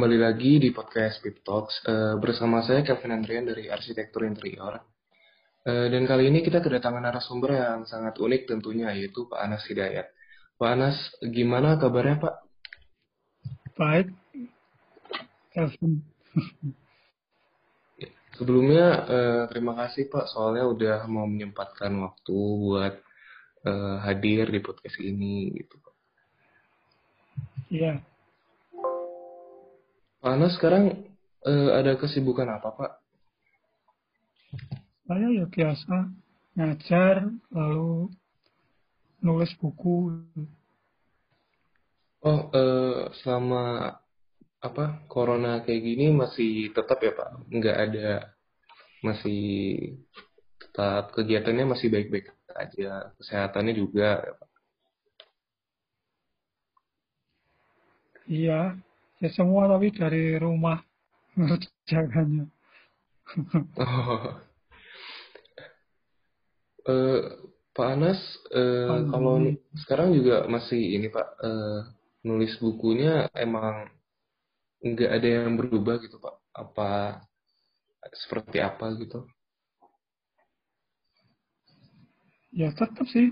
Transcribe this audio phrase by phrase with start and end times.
[0.00, 4.80] kembali lagi di podcast Pip Talks uh, bersama saya Kevin Andrian dari Arsitektur Interior.
[5.60, 10.08] Uh, dan kali ini kita kedatangan narasumber yang sangat unik tentunya yaitu Pak Anas Hidayat.
[10.56, 12.34] Pak Anas, gimana kabarnya Pak?
[13.76, 14.08] Baik,
[15.52, 16.00] Kevin.
[18.40, 23.04] Sebelumnya uh, terima kasih Pak soalnya udah mau menyempatkan waktu buat
[23.68, 25.94] uh, hadir di podcast ini gitu Pak.
[27.68, 28.00] Iya,
[30.20, 31.08] Pak Anas sekarang
[31.48, 32.92] uh, ada kesibukan apa Pak?
[35.08, 36.12] Saya ya biasa
[36.60, 38.12] ngajar lalu
[39.24, 40.20] nulis buku.
[42.20, 43.96] Oh, uh, selama
[44.60, 47.48] apa corona kayak gini masih tetap ya Pak?
[47.48, 48.08] Nggak ada
[49.00, 49.40] masih
[50.60, 54.48] tetap kegiatannya masih baik-baik aja, kesehatannya juga ya Pak?
[58.30, 58.60] Iya,
[59.20, 60.80] Ya semua tapi dari rumah
[61.36, 62.48] mengerjakannya.
[63.78, 64.40] oh.
[66.80, 68.16] Uh, Pak Anas,
[68.56, 69.36] uh, kalau
[69.84, 71.84] sekarang juga masih ini Pak, uh,
[72.24, 73.84] nulis bukunya emang
[74.80, 76.40] nggak ada yang berubah gitu Pak?
[76.56, 77.20] Apa
[78.16, 79.28] seperti apa gitu?
[82.50, 83.30] Ya tetap sih.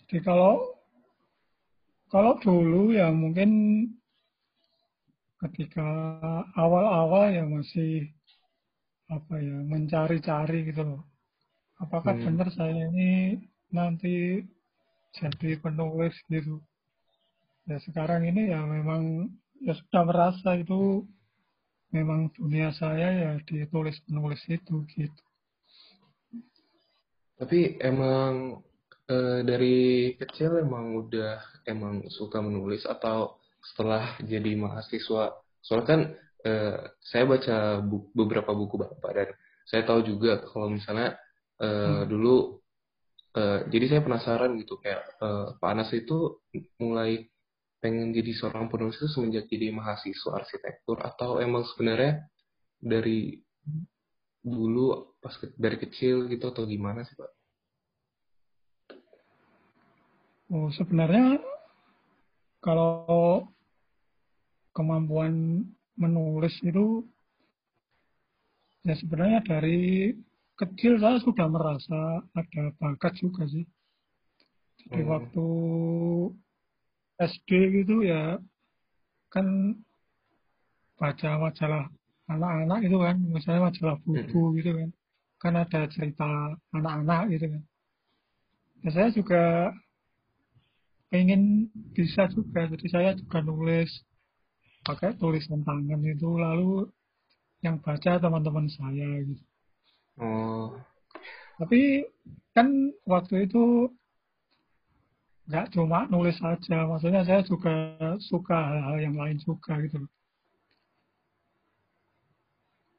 [0.00, 0.80] Jadi kalau
[2.10, 3.50] kalau dulu ya mungkin
[5.44, 5.88] ketika
[6.56, 8.08] awal-awal ya masih
[9.12, 11.02] apa ya mencari-cari gitu loh.
[11.76, 12.24] Apakah hmm.
[12.24, 13.36] benar saya ini
[13.68, 14.40] nanti
[15.12, 16.64] jadi penulis gitu.
[17.68, 19.28] Ya sekarang ini ya memang
[19.60, 21.04] ya sudah merasa itu
[21.92, 25.24] memang dunia saya ya ditulis penulis itu gitu.
[27.36, 28.64] Tapi emang
[29.04, 29.78] e, dari
[30.16, 31.36] kecil emang udah
[31.68, 33.36] emang suka menulis atau
[33.72, 35.34] setelah jadi mahasiswa.
[35.62, 36.00] Soalnya kan
[36.46, 39.28] eh, saya baca bu beberapa buku bapak dan
[39.66, 41.18] saya tahu juga kalau misalnya
[41.58, 42.06] eh, hmm.
[42.06, 42.62] dulu
[43.34, 46.38] eh, jadi saya penasaran gitu kayak eh, Pak Anas itu
[46.78, 47.26] mulai
[47.82, 52.24] pengen jadi seorang penulis itu semenjak jadi mahasiswa arsitektur atau emang sebenarnya
[52.80, 53.36] dari
[54.46, 57.30] dulu pas ke, dari kecil gitu atau gimana sih Pak?
[60.54, 61.42] Oh sebenarnya
[62.62, 63.50] kalau
[64.76, 65.64] kemampuan
[65.96, 67.08] menulis itu
[68.84, 70.12] ya sebenarnya dari
[70.60, 73.64] kecil saya sudah merasa ada bakat juga sih.
[74.84, 75.10] Jadi hmm.
[75.10, 75.48] waktu
[77.16, 77.50] SD
[77.82, 78.36] gitu ya
[79.32, 79.76] kan
[80.96, 81.84] baca majalah
[82.28, 84.54] anak-anak itu kan, misalnya majalah buku hmm.
[84.60, 84.88] gitu kan,
[85.40, 86.28] kan ada cerita
[86.72, 87.62] anak-anak gitu kan.
[88.84, 89.72] Ya saya juga
[91.10, 93.90] pengen bisa juga, jadi saya juga nulis
[94.86, 96.86] pakai tulisan tangan itu lalu
[97.66, 99.44] yang baca teman-teman saya gitu.
[100.22, 100.78] Oh.
[101.58, 102.06] Tapi
[102.54, 102.70] kan
[103.02, 103.90] waktu itu
[105.46, 110.06] nggak cuma nulis saja, maksudnya saya juga suka hal-hal yang lain juga gitu.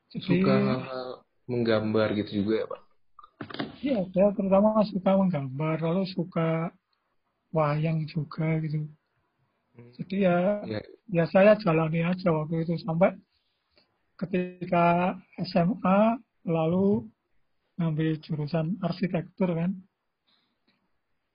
[0.08, 0.56] Jadi, suka
[1.48, 2.82] menggambar gitu juga ya Pak?
[3.84, 6.72] Iya, saya terutama suka menggambar, lalu suka
[7.52, 8.88] wayang juga gitu.
[9.78, 10.82] Jadi ya, ya,
[11.14, 13.14] ya saya jalani aja waktu itu sampai
[14.18, 15.14] ketika
[15.46, 16.18] SMA
[16.50, 17.06] lalu
[17.78, 19.78] ngambil jurusan arsitektur kan.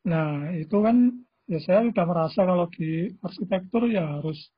[0.03, 4.51] Nah itu kan ya saya sudah merasa kalau di arsitektur ya harus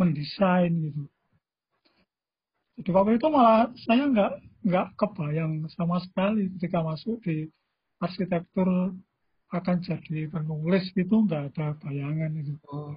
[0.00, 1.04] mendesain gitu.
[2.80, 4.32] Jadi waktu itu malah saya nggak
[4.64, 7.44] nggak kebayang sama sekali ketika masuk di
[8.00, 8.96] arsitektur
[9.52, 12.56] akan jadi penulis itu nggak ada bayangan itu.
[12.72, 12.96] Oh.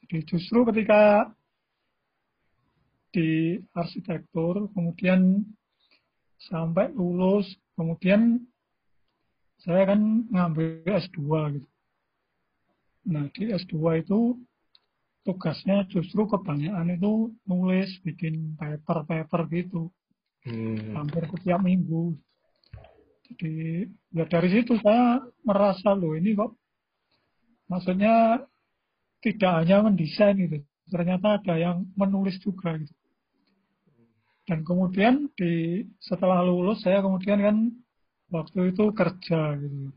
[0.00, 1.28] Jadi justru ketika
[3.12, 5.44] di arsitektur, kemudian
[6.48, 7.44] sampai lulus,
[7.76, 8.40] kemudian
[9.60, 11.20] saya kan ngambil S2
[11.60, 11.68] gitu.
[13.12, 14.40] Nah di S2 itu
[15.28, 19.92] tugasnya justru kebanyakan itu nulis, bikin paper-paper gitu.
[20.48, 20.96] Hmm.
[20.96, 22.16] Hampir setiap minggu.
[23.30, 26.50] Jadi ya dari situ saya merasa loh ini kok
[27.70, 28.42] maksudnya
[29.22, 30.58] tidak hanya mendesain gitu,
[30.90, 32.90] ternyata ada yang menulis juga gitu.
[34.50, 37.56] Dan kemudian di setelah lulus saya kemudian kan
[38.34, 39.94] waktu itu kerja gitu.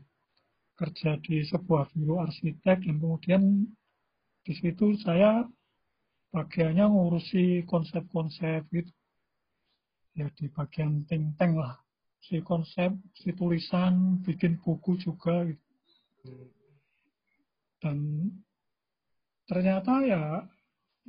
[0.78, 3.42] Kerja di sebuah biro arsitek dan kemudian
[4.46, 5.42] di situ saya
[6.30, 8.92] bagiannya ngurusi konsep-konsep gitu.
[10.14, 11.83] Ya di bagian think tank lah
[12.24, 15.64] si konsep, si tulisan, bikin buku juga gitu.
[17.84, 18.28] Dan
[19.44, 20.22] ternyata ya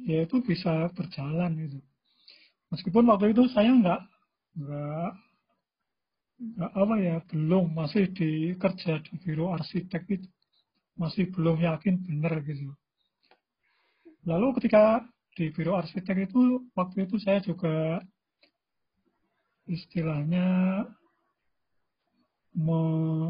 [0.04, 1.80] ya itu bisa berjalan gitu.
[2.72, 4.02] Meskipun waktu itu saya nggak
[4.60, 5.12] nggak
[6.36, 10.28] nggak apa ya belum masih di kerja di biro arsitek itu
[11.00, 12.76] masih belum yakin benar gitu.
[14.28, 15.00] Lalu ketika
[15.36, 18.04] di biro arsitek itu waktu itu saya juga
[19.68, 20.48] istilahnya
[22.56, 22.82] me,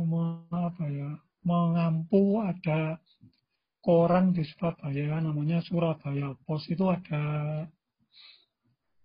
[0.05, 0.23] me,
[0.53, 1.11] apa ya
[1.45, 2.97] mengampu ada
[3.81, 7.21] koran di Surabaya namanya Surabaya Pos itu ada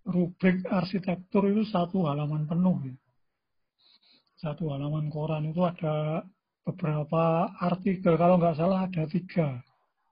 [0.08, 2.96] rubrik arsitektur itu satu halaman penuh ya.
[4.40, 6.24] Satu halaman koran itu ada
[6.64, 9.60] beberapa artikel, kalau nggak salah ada tiga.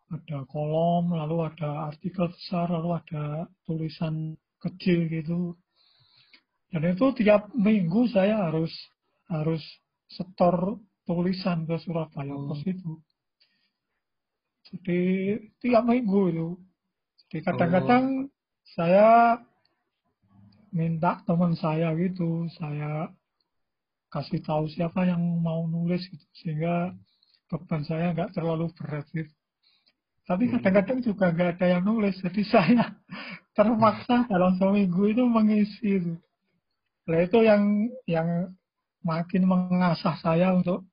[0.08, 5.56] Ada kolom, lalu ada artikel besar, lalu ada tulisan kecil gitu.
[6.68, 8.72] Dan itu tiap minggu saya harus
[9.28, 9.60] harus
[10.08, 13.00] setor tulisan ke Surabaya Pos itu.
[14.68, 15.00] Jadi
[15.64, 16.48] tiap minggu itu.
[17.28, 18.32] Jadi kadang-kadang oh.
[18.76, 19.40] saya
[20.72, 23.08] minta teman saya gitu, saya
[24.12, 26.92] kasih tahu siapa yang mau nulis gitu, sehingga
[27.48, 29.32] beban saya nggak terlalu berat gitu.
[30.28, 30.52] Tapi hmm.
[30.60, 32.84] kadang-kadang juga nggak ada yang nulis, jadi saya
[33.56, 36.14] terpaksa dalam seminggu itu mengisi itu.
[37.08, 38.28] Nah itu yang yang
[39.08, 40.84] makin mengasah saya untuk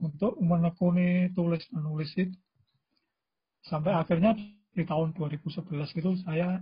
[0.00, 2.36] untuk menekuni tulis menulis itu
[3.68, 4.32] sampai akhirnya
[4.74, 6.60] di tahun 2011 itu saya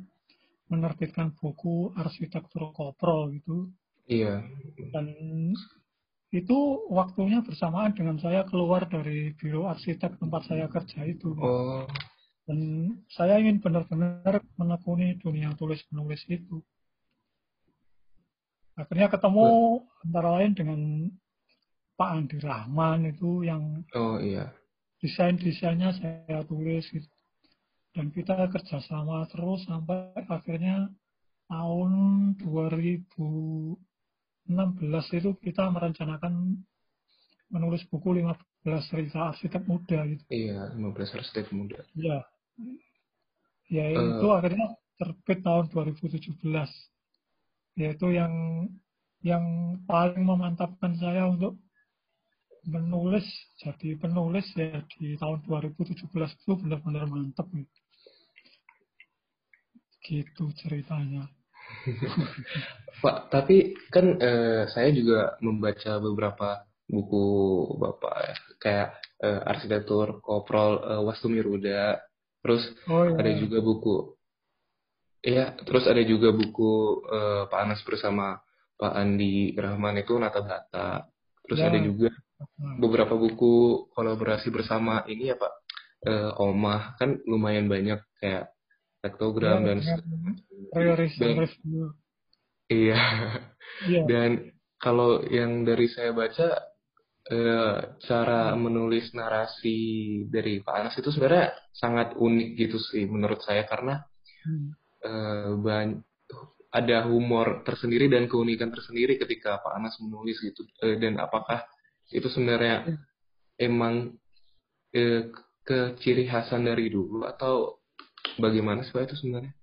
[0.70, 3.68] menerbitkan buku arsitektur koprol gitu.
[4.08, 4.44] Iya.
[4.92, 5.12] Dan
[6.32, 11.36] itu waktunya bersamaan dengan saya keluar dari biro arsitek tempat saya kerja itu.
[11.36, 11.84] Oh.
[12.48, 12.58] Dan
[13.12, 16.64] saya ingin benar-benar menekuni dunia tulis menulis itu.
[18.78, 19.46] Akhirnya ketemu
[20.04, 20.80] antara lain dengan
[21.96, 24.48] Pak Andi Rahman itu yang Oh iya
[25.02, 27.10] desain-desainnya saya tulis gitu.
[27.92, 30.88] Dan kita kerjasama terus sampai akhirnya
[31.50, 31.92] tahun
[32.40, 33.76] 2016
[35.18, 36.56] itu kita merencanakan
[37.52, 40.24] menulis buku 15 cerita arsitek muda gitu.
[40.32, 41.84] Iya, 15 arsitek muda.
[41.92, 42.24] Iya.
[43.68, 46.40] Ya itu uh, akhirnya terbit tahun 2017.
[47.78, 48.32] Yaitu yang
[49.22, 49.44] yang
[49.86, 51.56] paling memantapkan saya untuk
[52.66, 53.26] menulis
[53.58, 57.80] jadi penulis ya di tahun 2017 itu benar-benar mantep gitu.
[60.02, 61.26] gitu ceritanya
[63.02, 67.26] Pak tapi kan eh, saya juga membaca beberapa buku
[67.82, 68.88] bapak ya kayak
[69.22, 71.98] eh, arsitektur koprol eh, Wastu Miruda
[72.42, 73.18] terus oh, iya.
[73.18, 74.14] ada juga buku
[75.22, 78.42] Iya, terus ada juga buku eh, Pak Anas bersama
[78.74, 81.06] Pak Andi Rahman itu Nata Data.
[81.46, 81.70] Terus ya.
[81.70, 82.10] ada juga
[82.58, 82.78] Hmm.
[82.82, 85.52] beberapa buku kolaborasi bersama ini ya Pak
[86.10, 88.50] uh, Omah kan lumayan banyak kayak
[89.02, 89.78] tektogram ya, dan
[90.74, 90.86] dan
[92.70, 93.02] iya
[93.86, 94.02] ya.
[94.10, 94.30] dan
[94.78, 96.66] kalau yang dari saya baca
[97.30, 99.78] uh, cara menulis narasi
[100.26, 104.02] dari Pak Anas itu sebenarnya sangat unik gitu sih menurut saya karena
[104.46, 104.81] hmm.
[105.04, 105.92] Uh,
[106.72, 111.66] ada humor tersendiri dan keunikan tersendiri ketika Pak Anas menulis gitu uh, dan apakah
[112.12, 112.96] itu sebenarnya
[113.56, 114.16] emang
[114.92, 115.32] eh,
[115.64, 117.80] ke ciri khasan dari dulu atau
[118.36, 119.54] bagaimana sih itu sebenarnya?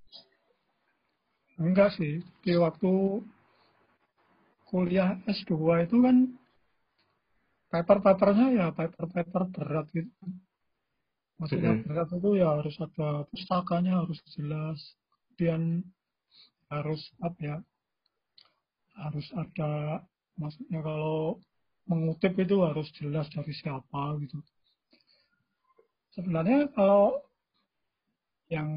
[1.60, 3.19] Enggak sih, di waktu
[4.72, 6.17] kuliah S2 itu kan
[7.67, 10.10] paper-papernya ya paper-paper berat gitu.
[11.39, 11.88] Maksudnya mm -hmm.
[11.88, 14.79] berat itu ya harus ada pustakanya harus jelas,
[15.39, 15.88] kemudian
[16.67, 17.58] harus apa ya,
[19.00, 20.03] harus ada
[20.36, 21.39] maksudnya kalau
[21.88, 24.36] mengutip itu harus jelas dari siapa gitu.
[26.12, 27.24] Sebenarnya kalau
[28.51, 28.67] yang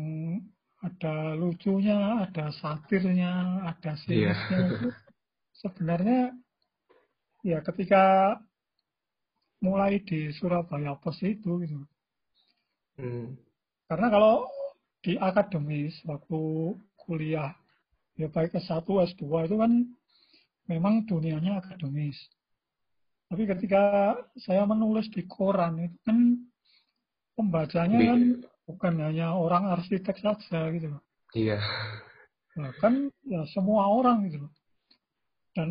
[0.86, 4.70] ada lucunya, ada satirnya, ada sinisnya yeah.
[4.70, 4.88] itu
[5.66, 6.30] sebenarnya
[7.42, 8.38] ya ketika
[9.66, 11.82] mulai di Surabaya Pos itu gitu.
[13.02, 13.34] Hmm.
[13.90, 14.46] Karena kalau
[15.02, 16.40] di akademis waktu
[16.94, 17.52] kuliah
[18.14, 19.72] ya baik S1, S2 itu kan
[20.70, 22.16] memang dunianya akademis.
[23.26, 26.36] Tapi ketika saya menulis di koran itu kan
[27.32, 28.20] pembacanya kan
[28.68, 31.02] bukan hanya orang arsitek saja gitu loh.
[31.32, 31.58] Iya.
[32.52, 34.52] Bahkan ya semua orang gitu loh.
[35.56, 35.68] Dan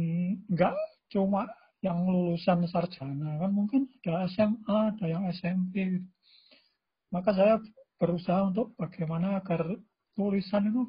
[0.49, 0.73] nggak
[1.13, 1.45] cuma
[1.81, 6.07] yang lulusan sarjana kan mungkin ada SMA, ada yang SMP gitu.
[7.13, 7.55] Maka saya
[8.01, 9.77] berusaha untuk bagaimana agar
[10.17, 10.83] tulisan itu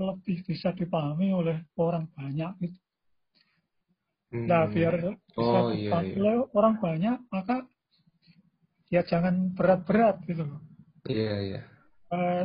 [0.00, 2.80] lebih bisa dipahami oleh orang banyak gitu.
[4.28, 6.44] Nah, biar bisa oh, iya, iya.
[6.52, 7.64] orang banyak, maka
[8.88, 10.44] ya jangan berat-berat gitu
[11.08, 11.60] Iya, iya.
[12.12, 12.44] Uh,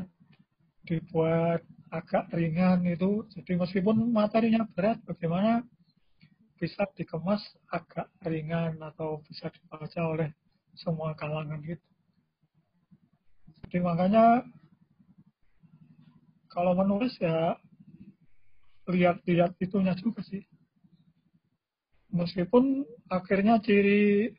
[0.88, 3.27] dibuat agak ringan itu.
[3.36, 5.63] Jadi meskipun materinya berat, bagaimana
[6.55, 10.32] bisa dikemas agak ringan atau bisa dibaca oleh
[10.79, 11.92] semua kalangan gitu.
[13.74, 14.46] Jadi makanya
[16.46, 17.58] kalau menulis ya
[18.86, 20.46] lihat-lihat itunya juga sih.
[22.13, 24.30] Meskipun akhirnya ciri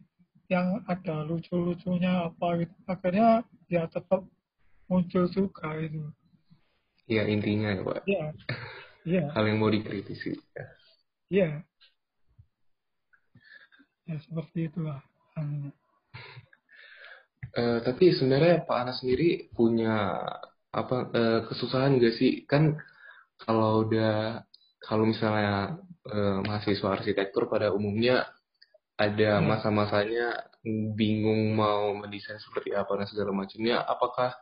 [0.47, 4.23] yang ada lucu-lucunya apa gitu, akhirnya ya tetap
[4.87, 6.15] muncul juga itu.
[7.11, 8.07] Ya intinya ya Pak.
[8.07, 8.27] Iya.
[9.03, 9.25] Iya.
[9.35, 10.39] Hal yang mau dikritisi.
[10.55, 10.65] Ya.
[11.27, 11.51] Iya.
[14.07, 15.03] Ya seperti itulah.
[17.55, 20.19] Uh, tapi sebenarnya Pak Anas sendiri punya
[20.75, 22.43] apa uh, kesusahan gak sih?
[22.51, 22.75] Kan
[23.39, 24.43] kalau udah
[24.83, 25.79] kalau misalnya
[26.11, 28.27] uh, mahasiswa arsitektur pada umumnya
[28.95, 29.47] ada hmm.
[29.47, 30.51] masa-masanya
[30.99, 33.83] bingung mau mendesain seperti apa dan segala macamnya.
[33.87, 34.35] Apakah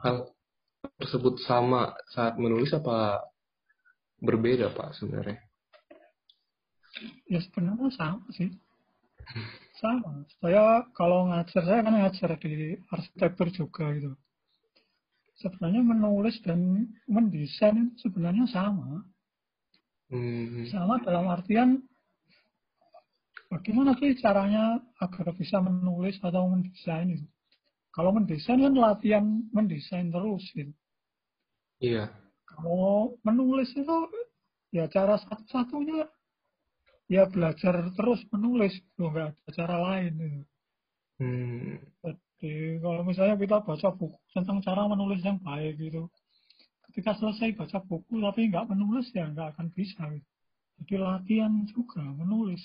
[0.00, 0.28] hal
[1.00, 3.24] tersebut sama saat menulis apa
[4.20, 5.40] berbeda Pak sebenarnya?
[7.26, 8.54] Ya sebenarnya sama sih.
[9.80, 10.24] Sama.
[10.40, 14.12] Saya kalau ngajar, saya kan ngajar di arsitektur juga gitu.
[15.42, 19.02] Sebenarnya menulis dan mendesain itu sebenarnya sama.
[20.08, 20.64] Hmm.
[20.70, 21.82] Sama dalam artian
[23.50, 27.26] bagaimana sih caranya agar bisa menulis atau mendesain itu.
[27.94, 30.74] Kalau mendesain kan latihan mendesain terus gitu.
[31.82, 32.10] Iya.
[32.46, 33.98] Kalau menulis itu
[34.74, 36.06] ya cara satu-satunya
[37.08, 40.42] ya belajar terus menulis loh nggak ada cara lain itu.
[41.20, 41.78] Hmm.
[42.02, 46.10] Jadi kalau misalnya kita baca buku tentang cara menulis yang baik gitu,
[46.90, 50.00] ketika selesai baca buku tapi nggak menulis ya nggak akan bisa.
[50.10, 50.28] Gitu.
[50.84, 52.60] Jadi latihan juga menulis.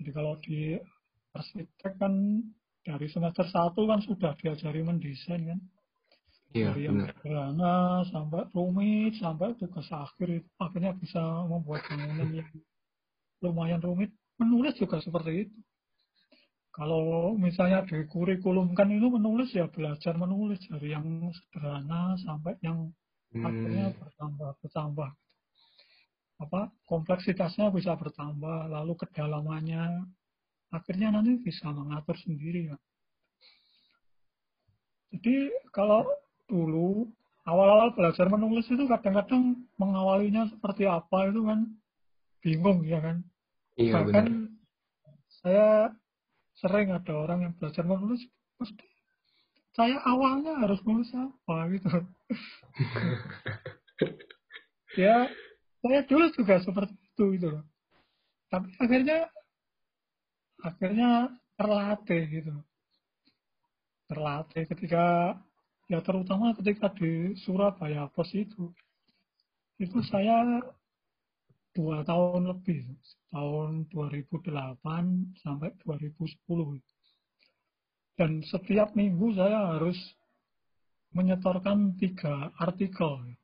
[0.00, 0.74] Jadi kalau di
[1.34, 2.42] arsitek kan
[2.84, 5.60] dari semester satu kan sudah diajari mendesain kan.
[6.54, 11.18] Iya, dari yang sederhana sampai rumit sampai tugas akhir itu akhirnya bisa
[11.50, 12.46] membuat bangunan yang
[13.42, 15.58] lumayan rumit, menulis juga seperti itu.
[16.74, 22.90] Kalau misalnya di kurikulum kan itu menulis ya belajar menulis dari yang sederhana sampai yang
[23.30, 23.46] hmm.
[23.46, 25.10] akhirnya bertambah bertambah.
[26.42, 30.02] Apa kompleksitasnya bisa bertambah, lalu kedalamannya
[30.74, 32.78] akhirnya nanti bisa mengatur sendiri ya.
[35.14, 36.02] Jadi kalau
[36.50, 37.06] dulu
[37.46, 41.70] awal-awal belajar menulis itu kadang-kadang mengawalinya seperti apa itu kan
[42.44, 43.24] bingung ya kan
[43.74, 44.26] Iya, Bahkan benar.
[45.42, 45.68] saya
[46.54, 48.22] sering ada orang yang belajar menulis,
[48.54, 48.86] pasti
[49.74, 51.90] saya awalnya harus menulis apa gitu.
[55.02, 55.26] ya,
[55.82, 57.66] saya dulu juga seperti itu gitu loh.
[58.46, 59.26] Tapi akhirnya
[60.62, 62.54] akhirnya terlatih gitu.
[64.06, 65.34] Terlatih ketika
[65.90, 68.70] ya terutama ketika di Surabaya Pos itu.
[69.82, 70.62] Itu saya
[71.74, 72.86] dua tahun lebih,
[73.34, 76.78] tahun 2008 sampai 2010.
[78.14, 79.98] Dan setiap minggu saya harus
[81.14, 83.34] menyetorkan tiga artikel.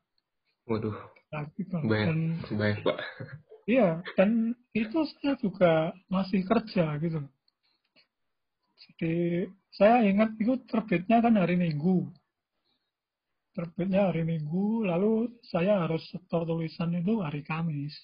[0.70, 0.94] Waduh.
[1.30, 1.82] Artikel.
[1.86, 2.18] Baik, dan,
[2.58, 2.98] baik Pak.
[3.70, 7.22] Iya, dan itu saya juga masih kerja gitu.
[8.82, 12.10] Jadi saya ingat itu terbitnya kan hari Minggu.
[13.54, 17.94] Terbitnya hari Minggu, lalu saya harus setor tulisan itu hari Kamis.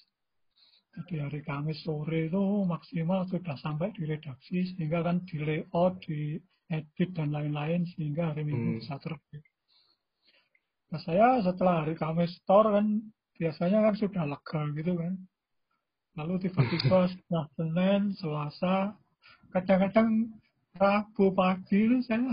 [0.97, 6.41] Jadi hari Kamis sore itu maksimal sudah sampai di redaksi sehingga kan di layout, di
[6.73, 8.79] edit dan lain-lain sehingga hari Minggu hmm.
[8.81, 9.45] bisa terbit.
[10.89, 15.13] Nah saya setelah hari Kamis store kan biasanya kan sudah lega gitu kan.
[16.17, 18.97] Lalu tiba-tiba setelah Senin, Selasa,
[19.53, 20.33] kadang-kadang
[20.77, 22.25] Rabu pagi itu saya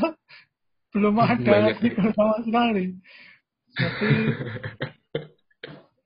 [0.97, 2.97] belum ada artikel sama sekali.
[3.77, 4.11] Jadi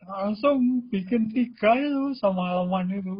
[0.08, 3.16] langsung bikin tiga itu sama semalaman itu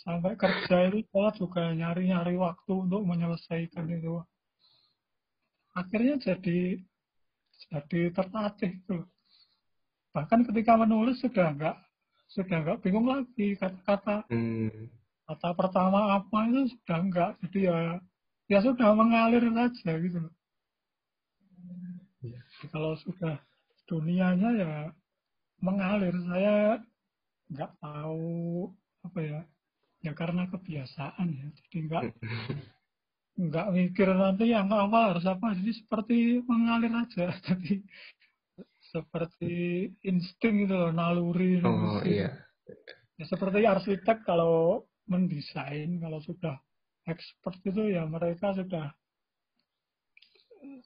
[0.00, 4.24] sampai kerja itu saya juga nyari-nyari waktu untuk menyelesaikan itu
[5.76, 6.80] akhirnya jadi
[7.68, 9.04] jadi terlatih tuh
[10.16, 11.76] bahkan ketika menulis sudah enggak
[12.32, 14.88] sudah enggak bingung lagi kata-kata hmm.
[15.28, 17.78] kata pertama apa itu sudah enggak jadi ya
[18.46, 20.22] ya sudah mengalir saja gitu.
[22.22, 22.40] Ya.
[22.70, 23.42] Kalau sudah
[23.90, 24.72] dunianya ya
[25.60, 26.14] mengalir.
[26.26, 26.80] Saya
[27.52, 28.70] nggak tahu
[29.06, 29.40] apa ya.
[30.04, 31.46] Ya karena kebiasaan ya.
[31.52, 32.02] Jadi nggak
[33.46, 35.56] nggak mikir nanti yang apa harus apa.
[35.56, 37.32] Jadi seperti mengalir aja.
[37.46, 37.84] Jadi
[38.96, 39.54] seperti
[40.06, 42.32] insting itu loh naluri oh iya.
[43.16, 46.56] Ya seperti arsitek kalau mendesain kalau sudah
[47.06, 48.92] expert itu ya mereka sudah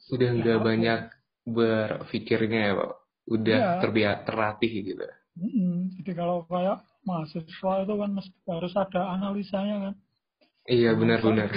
[0.07, 1.01] sudah nggak ya, banyak
[1.49, 2.93] berpikirnya ya Pak.
[3.29, 3.81] Udah Iya.
[3.83, 5.05] terbiasa terlatih gitu.
[5.41, 5.97] Mm-mm.
[6.01, 9.95] Jadi kalau kayak mahasiswa itu kan mesti harus ada analisanya kan.
[10.69, 11.51] Iya benar-benar.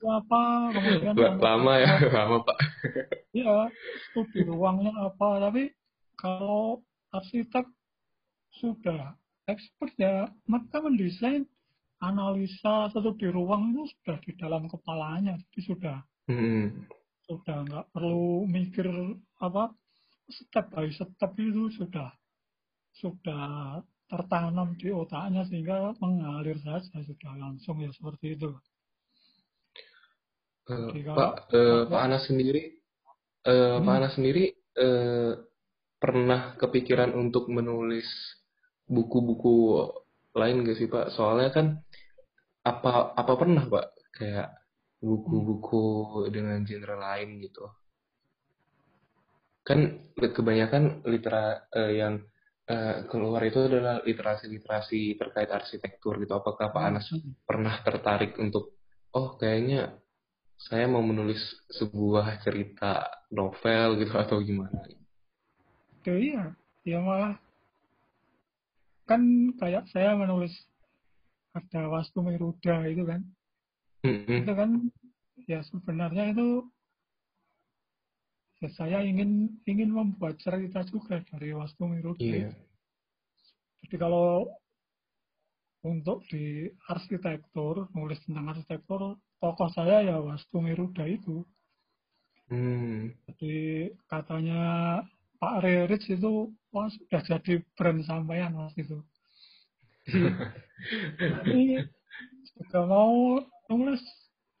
[0.00, 0.42] apa,
[0.74, 2.58] kemudian Lama ya, lama Pak.
[3.30, 3.70] Iya,
[4.10, 5.38] studi ruangnya apa.
[5.38, 5.70] Tapi
[6.18, 6.82] kalau
[7.14, 7.68] arsitek
[8.58, 9.14] sudah
[9.46, 11.46] expert ya, mereka mendesain
[12.00, 15.36] analisa studi ruang itu sudah di dalam kepalanya.
[15.50, 15.96] Jadi sudah
[16.30, 16.86] Hmm.
[17.26, 18.86] sudah nggak perlu mikir
[19.38, 19.70] apa
[20.38, 22.08] step by step itu sudah
[23.02, 23.46] sudah
[24.10, 28.50] tertanam di otaknya sehingga mengalir saja sudah langsung ya seperti itu.
[30.70, 32.62] Eh, Jadi Pak, eh, Pak Anas sendiri,
[33.84, 33.96] Pak Hmm.
[33.98, 34.44] Anas sendiri
[34.86, 35.32] eh,
[36.02, 38.06] pernah kepikiran untuk menulis
[38.94, 39.54] buku-buku
[40.40, 41.06] lain gak sih Pak?
[41.16, 41.66] Soalnya kan
[42.70, 43.86] apa apa pernah Pak
[44.18, 44.48] kayak
[45.08, 45.84] buku-buku
[46.34, 47.64] dengan genre lain gitu?
[49.60, 52.20] Kan kebanyakan litera eh, yang
[52.68, 56.32] eh, keluar itu adalah literasi-literasi terkait arsitektur gitu.
[56.36, 57.06] Apakah Pak Anas
[57.44, 58.76] pernah tertarik untuk
[59.16, 60.00] oh kayaknya
[60.60, 61.40] saya mau menulis
[61.72, 64.84] sebuah cerita novel gitu atau gimana?
[66.04, 66.44] Ya iya,
[66.84, 67.36] ya malah
[69.08, 69.22] kan
[69.58, 70.54] kayak saya menulis
[71.50, 73.26] ada Wastu Miruda itu kan,
[74.06, 74.46] Mm-mm.
[74.46, 74.70] itu kan
[75.50, 76.62] ya sebenarnya itu
[78.60, 82.20] ya saya ingin ingin membuat cerita juga dari Wastu Miruda.
[82.20, 82.52] Iya.
[82.52, 82.60] itu.
[83.88, 84.52] Jadi kalau
[85.80, 91.40] untuk di arsitektur, nulis tentang arsitektur, tokoh saya ya Wastu Miruda itu.
[92.52, 93.16] Hmm.
[93.32, 94.60] Jadi katanya
[95.40, 98.98] Pak Reritz itu wah sudah jadi brand sampean waktu itu.
[101.16, 101.80] Tapi
[102.44, 103.40] juga mau
[103.72, 104.04] nulis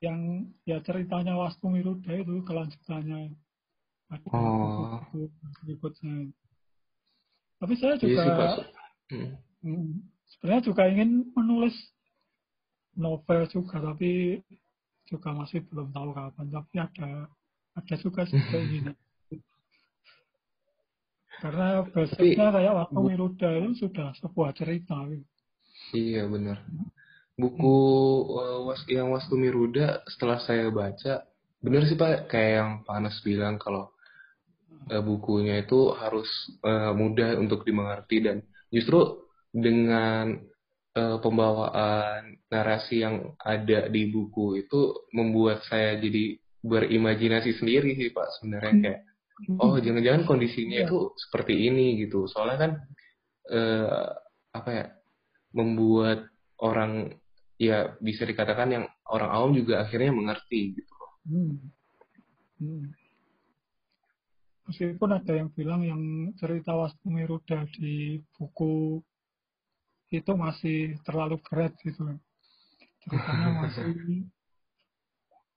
[0.00, 3.36] yang ya ceritanya Wastu Miruda itu kelanjutannya
[4.10, 4.98] Oh.
[5.14, 5.30] buku-buku
[5.62, 6.34] berikutnya.
[7.60, 8.54] Tapi saya Iya juga Pak.
[9.10, 9.30] Hmm.
[9.62, 9.90] mm,
[10.34, 11.74] sebenarnya juga ingin menulis
[12.94, 14.42] novel juga tapi
[15.06, 17.08] juga masih belum tahu kapan tapi ada
[17.74, 18.94] ada juga sih keinginan
[21.40, 25.24] karena basicnya kayak waktu Miruda itu sudah sebuah cerita gitu.
[25.96, 26.60] Iya benar.
[27.40, 27.76] Buku
[28.36, 31.24] eh, was yang Wastu Miruda setelah saya baca,
[31.64, 33.88] benar sih Pak kayak yang Pak Anas bilang kalau
[34.88, 36.28] eh, bukunya itu harus
[36.62, 38.36] eh, mudah untuk dimengerti dan
[38.70, 40.38] justru dengan
[40.94, 48.28] eh, pembawaan narasi yang ada di buku itu membuat saya jadi berimajinasi sendiri sih Pak
[48.38, 49.00] sebenarnya kayak
[49.56, 50.86] oh jangan-jangan kondisinya Iya.
[50.86, 52.72] itu seperti ini gitu soalnya kan
[53.48, 54.06] eh,
[54.52, 54.86] apa ya
[55.56, 56.28] membuat
[56.60, 57.16] orang
[57.56, 61.60] ya bisa dikatakan yang orang awam juga akhirnya mengerti gitu Hmm.
[62.56, 62.96] Hmm.
[64.70, 66.02] Meskipun ada yang bilang yang
[66.38, 69.02] cerita Wastu Miruda di buku
[70.14, 72.06] itu masih terlalu berat gitu.
[73.02, 73.90] Ceritanya masih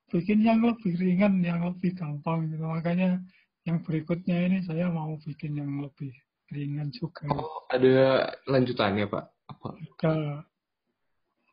[0.09, 2.65] bikin yang lebih ringan, yang lebih gampang gitu.
[2.65, 3.21] Makanya
[3.69, 6.09] yang berikutnya ini saya mau bikin yang lebih
[6.49, 7.29] ringan juga.
[7.29, 10.13] oh ada lanjutannya Pak apa Ada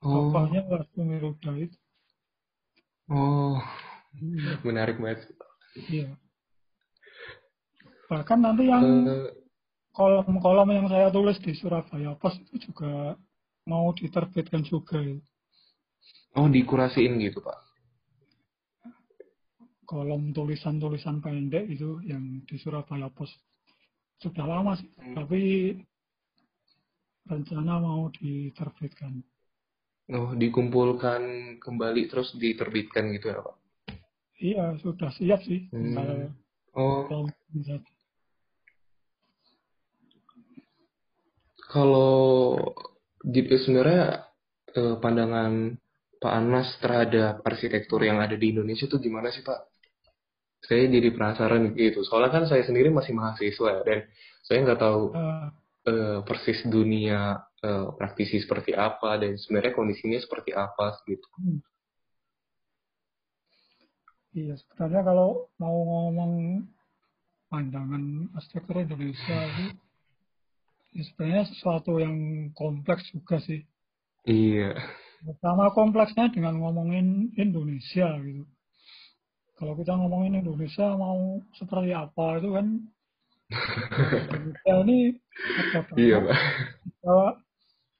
[0.05, 1.01] oh tokohnya Wastu
[1.61, 1.77] itu.
[3.13, 3.61] oh
[4.11, 5.31] Hmm, menarik banget
[5.87, 6.19] Iya.
[8.11, 9.31] Bahkan nanti yang Eh,
[9.95, 13.15] kolom-kolom yang saya tulis di Surabaya Post itu juga
[13.71, 14.99] mau diterbitkan juga.
[16.39, 17.59] Oh dikurasiin gitu Pak?
[19.87, 23.35] Kolom tulisan-tulisan pendek itu yang di Surabaya Post.
[24.19, 25.75] Sudah lama sih tapi
[27.31, 29.23] rencana mau diterbitkan.
[30.11, 33.57] Oh dikumpulkan kembali terus diterbitkan gitu ya Pak?
[34.41, 35.71] Iya sudah siap sih.
[35.71, 36.31] Hmm.
[36.75, 37.07] oh.
[37.07, 37.29] kalau
[41.71, 42.59] Kalau
[43.31, 44.27] sebenarnya
[44.75, 45.79] eh, pandangan
[46.21, 49.71] Pak Anas terhadap arsitektur yang ada di Indonesia itu gimana sih Pak?
[50.67, 52.05] Saya jadi penasaran gitu.
[52.05, 53.99] Soalnya kan saya sendiri masih mahasiswa ya, dan
[54.45, 55.49] saya nggak tahu Eh,
[55.89, 61.25] eh, persis dunia eh, praktisi seperti apa dan sebenarnya kondisinya seperti apa gitu.
[61.41, 61.61] hmm.
[64.37, 66.65] iya sebenarnya kalau mau ngomong
[67.49, 69.73] pandangan arsitektur Indonesia itu
[70.95, 73.63] sebenarnya sesuatu yang kompleks juga sih
[74.29, 74.77] Iya,
[75.21, 78.45] Pertama kompleksnya dengan ngomongin Indonesia gitu.
[79.61, 82.67] Kalau kita ngomongin Indonesia mau seperti apa itu kan
[84.33, 84.99] Indonesia ini
[85.61, 86.37] ada banyak iya Pak.
[87.05, 87.29] bahwa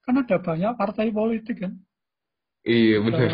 [0.01, 1.73] kan ada banyak partai politik kan.
[2.65, 3.29] Iya benar.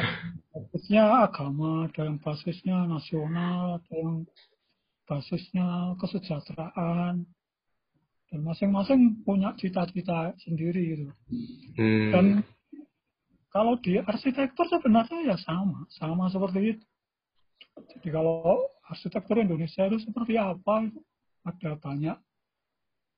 [0.52, 4.26] basisnya agama, ada yang basisnya nasional, ada yang
[5.08, 7.24] basisnya kesejahteraan
[8.28, 11.06] dan masing-masing punya cita-cita sendiri gitu.
[11.80, 12.12] Hmm.
[12.12, 12.26] Dan
[13.48, 16.86] kalau di arsitektur sebenarnya ya sama, sama seperti itu.
[17.98, 21.00] Jadi kalau arsitektur Indonesia itu seperti apa itu
[21.48, 22.18] ada banyak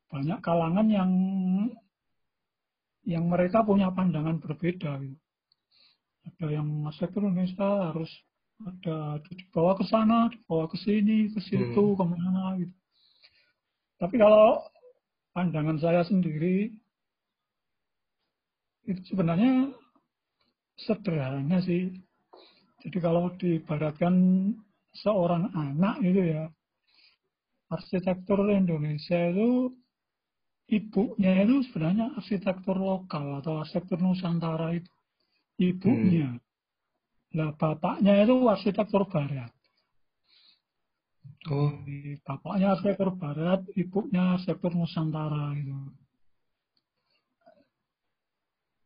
[0.10, 1.12] banyak kalangan yang
[3.06, 5.18] yang mereka punya pandangan berbeda gitu.
[6.30, 8.12] Ada yang arsitektur Indonesia harus
[8.60, 11.98] ada dibawa ke sana, dibawa ke sini, ke situ, Hmm.
[11.98, 12.76] ke mana gitu.
[14.00, 14.62] Tapi kalau
[15.34, 16.74] pandangan saya sendiri
[18.90, 19.70] itu sebenarnya
[20.80, 21.94] sederhana sih.
[22.80, 24.16] Jadi kalau diibaratkan
[24.96, 26.48] seorang anak itu ya,
[27.70, 29.76] arsitektur Indonesia itu
[30.72, 34.90] ibunya itu sebenarnya arsitektur lokal atau arsitektur Nusantara itu
[35.60, 36.40] ibunya.
[37.36, 39.52] Nah bapaknya itu arsitektur barat.
[41.48, 45.72] Oh, Jadi, Bapaknya arsitektur barat, ibunya arsitektur Nusantara gitu.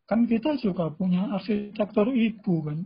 [0.05, 2.85] Kan kita juga punya arsitektur ibu kan.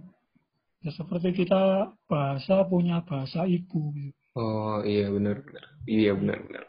[0.86, 4.16] Ya seperti kita bahasa punya bahasa ibu gitu.
[4.38, 5.66] oh iya benar benar.
[5.84, 6.66] Iya benar benar.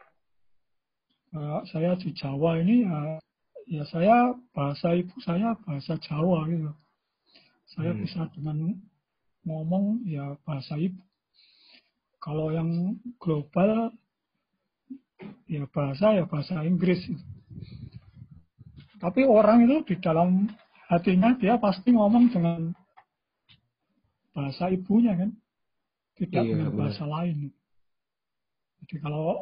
[1.28, 3.20] Nah, saya di Jawa ini ya,
[3.68, 6.72] ya saya bahasa ibu saya bahasa Jawa gitu.
[7.76, 8.00] Saya Hmm.
[8.02, 8.74] bisa dengan
[9.44, 10.98] ngomong ya bahasa ibu.
[12.18, 13.94] Kalau yang global
[15.46, 16.98] ya bahasa ya bahasa Inggris.
[18.98, 20.50] Tapi orang itu di dalam
[20.90, 22.74] hatinya dia pasti ngomong dengan
[24.34, 25.30] bahasa ibunya kan,
[26.18, 26.78] tidak Iya, dengan benar.
[26.78, 27.38] bahasa lain.
[28.82, 29.38] Jadi kalau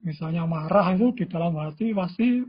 [0.00, 2.44] misalnya marah itu di dalam hati pasti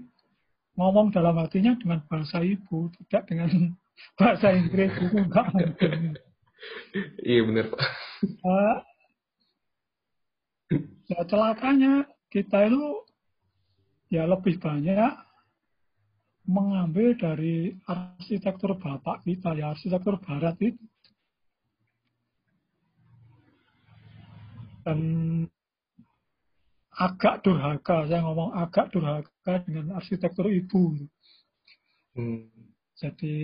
[0.75, 3.51] ngomong dalam hatinya dengan bahasa ibu, tidak dengan
[4.19, 6.15] bahasa Inggris itu enggak mungkin.
[7.23, 7.81] Iya benar Pak.
[8.43, 8.79] Nah,
[11.11, 13.05] ya celakanya kita itu
[14.09, 15.13] ya lebih banyak
[16.45, 20.81] mengambil dari arsitektur bapak kita ya arsitektur barat itu
[24.85, 24.99] dan
[26.95, 30.95] agak durhaka saya ngomong agak durhaka dengan arsitektur ibu
[32.15, 32.47] Hmm.
[32.95, 33.35] jadi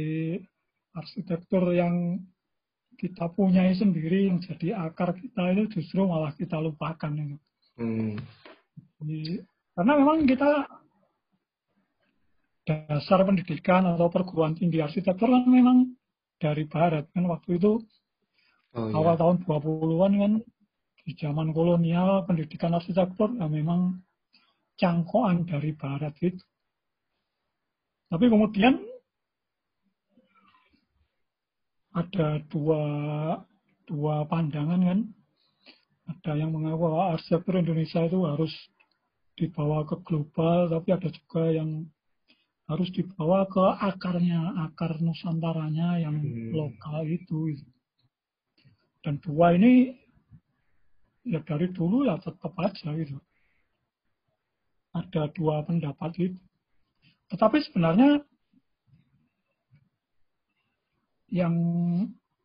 [0.95, 2.23] arsitektur yang
[2.99, 7.37] kita punyai sendiri yang jadi akar kita itu justru malah kita lupakan itu.
[7.79, 8.15] Hmm.
[9.01, 9.41] Jadi,
[9.73, 10.51] karena memang kita
[12.61, 15.97] dasar pendidikan atau perguruan tinggi arsitektur kan memang
[16.37, 17.81] dari barat kan waktu itu
[18.71, 18.95] Oh iya.
[18.95, 20.33] awal tahun 20-an kan
[21.03, 23.99] di zaman kolonial pendidikan arsitektur ya memang
[24.79, 26.39] cangkokan dari barat itu.
[28.07, 28.79] Tapi kemudian
[31.91, 32.83] ada dua
[33.87, 34.99] dua pandangan kan.
[36.11, 38.51] Ada yang mengaku bahwa arsitektur Indonesia itu harus
[39.39, 41.87] dibawa ke global, tapi ada juga yang
[42.67, 46.51] harus dibawa ke akarnya, akar Nusantaranya yang Hmm.
[46.55, 47.59] lokal itu.
[49.03, 49.97] Dan dua ini
[51.25, 53.17] ya dari dulu ya tetap aja gitu.
[54.91, 56.39] Ada dua pendapat itu.
[57.31, 58.23] Tetapi sebenarnya
[61.31, 61.55] yang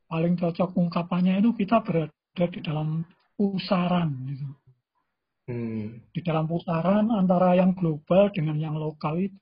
[0.07, 3.03] paling cocok ungkapannya itu kita berada di dalam
[3.35, 4.46] pusaran gitu.
[5.46, 6.03] Hmm.
[6.11, 9.38] Di dalam pusaran antara yang global dengan yang lokal itu.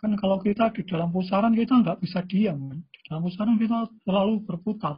[0.00, 2.72] Kan kalau kita di dalam pusaran kita nggak bisa diam.
[2.72, 2.80] Kan?
[2.88, 4.96] Di dalam pusaran kita selalu berputar.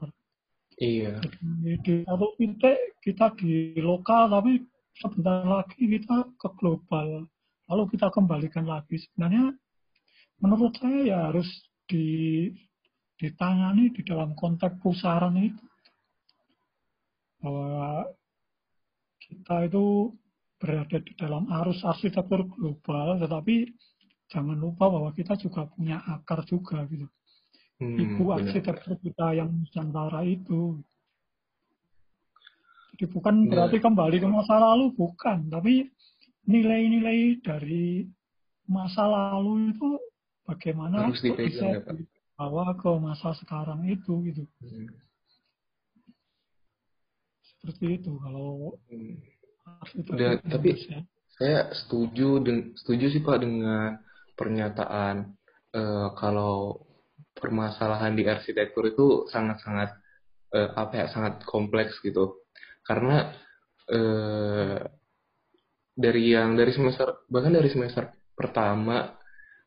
[0.78, 1.18] Iya.
[1.62, 4.62] Di, di satu titik kita di lokal tapi
[4.98, 7.26] sebentar lagi kita ke global.
[7.70, 8.98] Lalu kita kembalikan lagi.
[8.98, 9.54] Sebenarnya
[10.38, 11.48] menurut saya ya harus
[11.90, 12.06] di
[13.22, 15.62] ditangani di dalam konteks pusaran itu.
[17.38, 18.10] Bahwa
[19.22, 20.10] kita itu
[20.58, 23.66] berada di dalam arus arsitektur global, tetapi
[24.30, 27.06] jangan lupa bahwa kita juga punya akar juga gitu.
[27.82, 28.42] Hmm, Ibu benar.
[28.42, 30.78] arsitektur kita yang Nusantara itu.
[32.94, 33.50] Jadi bukan Iya.
[33.50, 35.50] berarti kembali ke masa lalu, bukan.
[35.50, 35.90] Tapi
[36.46, 38.06] nilai-nilai dari
[38.70, 39.90] masa lalu itu
[40.46, 41.94] bagaimana Harus dipegang bisa ya, Pak.
[42.32, 44.42] Dibawa ke masa sekarang itu gitu.
[44.64, 44.88] Hmm.
[47.44, 49.20] Seperti itu kalau Hmm.
[50.16, 51.00] Dan- tapi- Indonesia.
[51.32, 52.38] Saya setuju
[52.76, 53.98] setuju sih Pak dengan
[54.36, 55.32] pernyataan
[55.72, 56.84] eh, kalau
[57.32, 59.96] permasalahan di arsitektur itu sangat-sangat
[60.52, 62.36] eh, apa ya sangat kompleks gitu.
[62.84, 63.32] Karena
[63.88, 64.76] eh,
[65.96, 69.16] dari yang dari semester bahkan dari semester pertama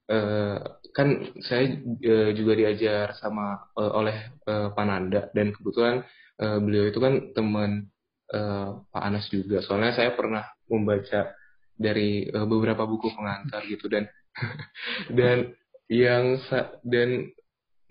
[0.10, 0.58] eh,
[0.96, 1.08] kan
[1.44, 1.64] saya
[2.02, 6.06] eh, juga diajar sama eh, oleh eh, Pananda dan kebetulan
[6.42, 7.90] eh, beliau itu kan teman
[8.34, 9.62] uh, Pak Anas juga.
[9.62, 11.36] Soalnya saya pernah membaca
[11.76, 14.08] dari uh, beberapa buku pengantar gitu dan
[15.18, 15.54] dan
[15.92, 16.42] yang
[16.82, 17.30] dan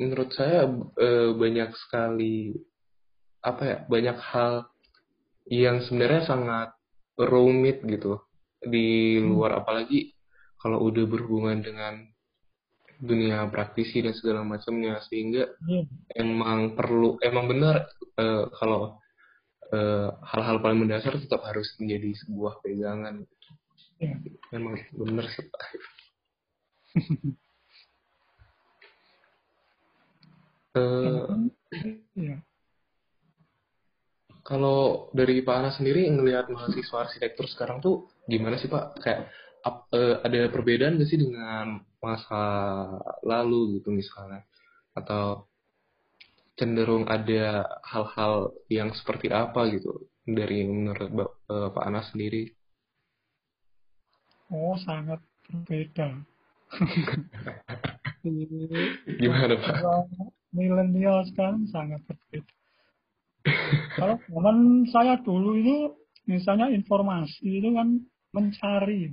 [0.00, 2.56] menurut saya uh, banyak sekali
[3.44, 4.66] apa ya banyak hal
[5.46, 6.68] yang sebenarnya sangat
[7.20, 8.18] rumit gitu
[8.64, 9.60] di luar hmm.
[9.60, 10.13] apalagi
[10.64, 12.08] kalau udah berhubungan dengan
[12.96, 15.84] dunia praktisi dan segala macamnya sehingga yeah.
[16.16, 17.84] emang perlu emang benar
[18.16, 18.96] uh, kalau
[19.68, 23.28] eh, hal-hal paling mendasar tetap harus menjadi sebuah pegangan
[24.00, 24.16] yeah.
[24.56, 25.44] memang benar sih
[30.80, 31.28] uh,
[32.16, 32.40] yeah.
[34.44, 39.00] Kalau dari Pak Anas sendiri ngelihat mahasiswa arsitektur sekarang tuh gimana sih Pak?
[39.00, 39.32] Kayak
[39.64, 42.42] ap, uh, ada perbedaan gak sih dengan masa
[43.24, 44.44] lalu gitu misalnya?
[44.94, 45.48] Atau
[46.54, 51.10] cenderung ada hal-hal yang seperti apa gitu dari menurut
[51.50, 52.52] uh, Pak Anas sendiri?
[54.52, 55.18] Oh, sangat
[55.50, 56.20] berbeda.
[59.20, 59.76] Gimana Pak?
[60.54, 62.54] Milenial sekarang sangat berbeda
[64.00, 65.76] kalau zaman saya dulu itu
[66.24, 68.00] misalnya informasi itu kan
[68.32, 69.12] mencari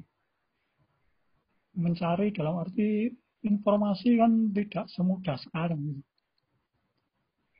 [1.76, 6.04] mencari dalam arti informasi kan tidak semudah sekarang gitu.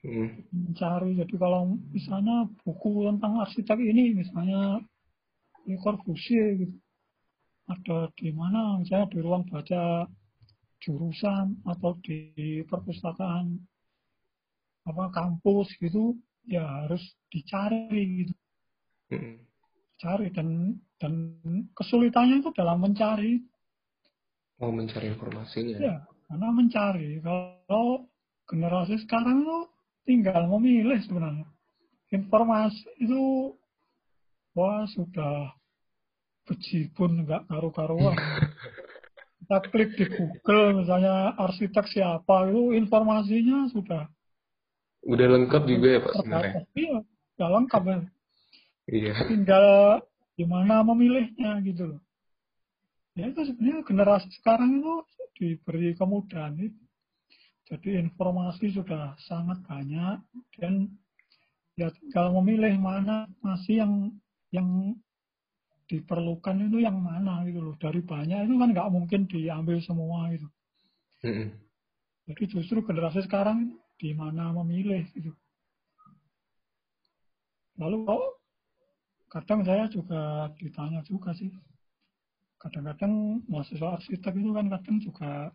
[0.02, 0.30] Hmm.
[0.50, 4.82] Mencari jadi kalau misalnya buku tentang arsitek ini misalnya
[5.62, 6.74] di Corbusier gitu
[7.70, 10.10] ada di mana misalnya di ruang baca
[10.82, 13.62] jurusan atau di perpustakaan
[14.82, 16.18] apa kampus gitu
[16.50, 18.34] ya harus dicari gitu.
[19.14, 19.38] Hmm.
[20.02, 21.14] Cari dan dan
[21.78, 23.38] kesulitannya itu dalam mencari.
[24.62, 25.82] Mau mencari informasinya.
[25.82, 27.18] Ya, karena mencari.
[27.26, 28.06] Kalau
[28.46, 29.60] generasi sekarang itu
[30.06, 31.50] tinggal memilih sebenarnya.
[32.14, 33.58] Informasi itu
[34.54, 35.58] wah sudah
[36.46, 38.14] bejibun nggak karu-karuan.
[39.42, 44.06] Kita klik di Google misalnya arsitek siapa itu informasinya sudah
[45.02, 46.54] Udah lengkap juga ya Pak sebenarnya?
[46.78, 46.98] Iya,
[47.38, 47.98] udah lengkap ya.
[48.86, 49.14] Iya.
[49.26, 49.66] Tinggal
[50.38, 52.02] gimana memilihnya gitu loh.
[53.20, 54.94] Ya itu sebenarnya generasi sekarang itu
[55.36, 56.82] diberi kemudahan itu.
[57.68, 60.20] Jadi informasi sudah sangat banyak
[60.60, 60.92] dan
[61.80, 63.94] ya tinggal memilih mana masih yang
[64.52, 64.68] yang
[65.88, 67.76] diperlukan itu yang mana gitu loh.
[67.80, 70.48] Dari banyak itu kan nggak mungkin diambil semua gitu.
[71.24, 71.48] Mm -hmm.
[72.32, 75.36] Jadi justru generasi sekarang di mana memilih gitu.
[77.80, 78.24] Lalu kok
[79.32, 81.52] kadang saya juga ditanya juga sih.
[82.62, 85.50] Kadang-kadang mahasiswa arsitek itu kan kadang juga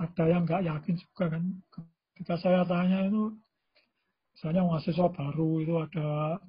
[0.00, 1.44] ada yang nggak yakin juga kan.
[2.16, 3.36] Ketika saya tanya itu,
[4.32, 6.40] misalnya mahasiswa baru itu ada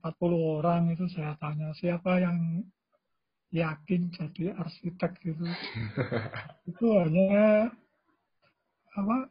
[0.00, 2.64] 40 orang itu saya tanya siapa yang
[3.52, 5.44] yakin jadi arsitek gitu.
[6.72, 7.68] itu hanya
[8.96, 9.28] apa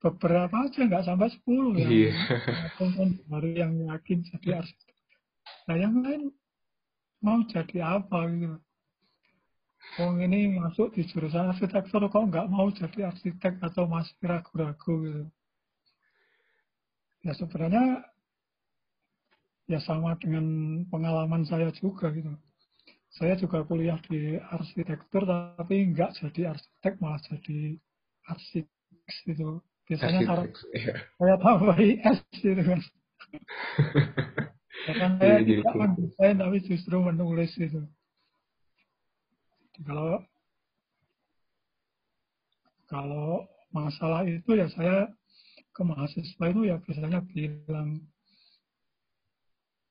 [0.00, 1.88] beberapa aja nggak sampai sepuluh ya.
[1.88, 2.12] Iya.
[3.28, 4.96] baru yang yakin jadi arsitek.
[5.68, 6.32] Nah yang lain
[7.26, 8.58] mau jadi apa gitu.
[9.98, 15.24] Wong ini masuk di jurusan arsitektur kok nggak mau jadi arsitek atau masih ragu-ragu gitu.
[17.26, 18.06] Ya sebenarnya
[19.66, 20.46] ya sama dengan
[20.86, 22.30] pengalaman saya juga gitu.
[23.18, 27.74] Saya juga kuliah di arsitektur tapi nggak jadi arsitek malah jadi
[28.30, 28.70] arsitek
[29.26, 30.20] gitu biasanya
[30.74, 30.94] iya.
[31.14, 32.80] saya tambah S gitu kan
[34.86, 37.82] karena saya iya, tidak mendesain tapi justru menulis itu.
[39.82, 40.22] Kalau
[42.86, 43.44] kalau
[43.74, 45.10] masalah itu ya saya
[45.74, 48.00] ke mahasiswa itu ya biasanya bilang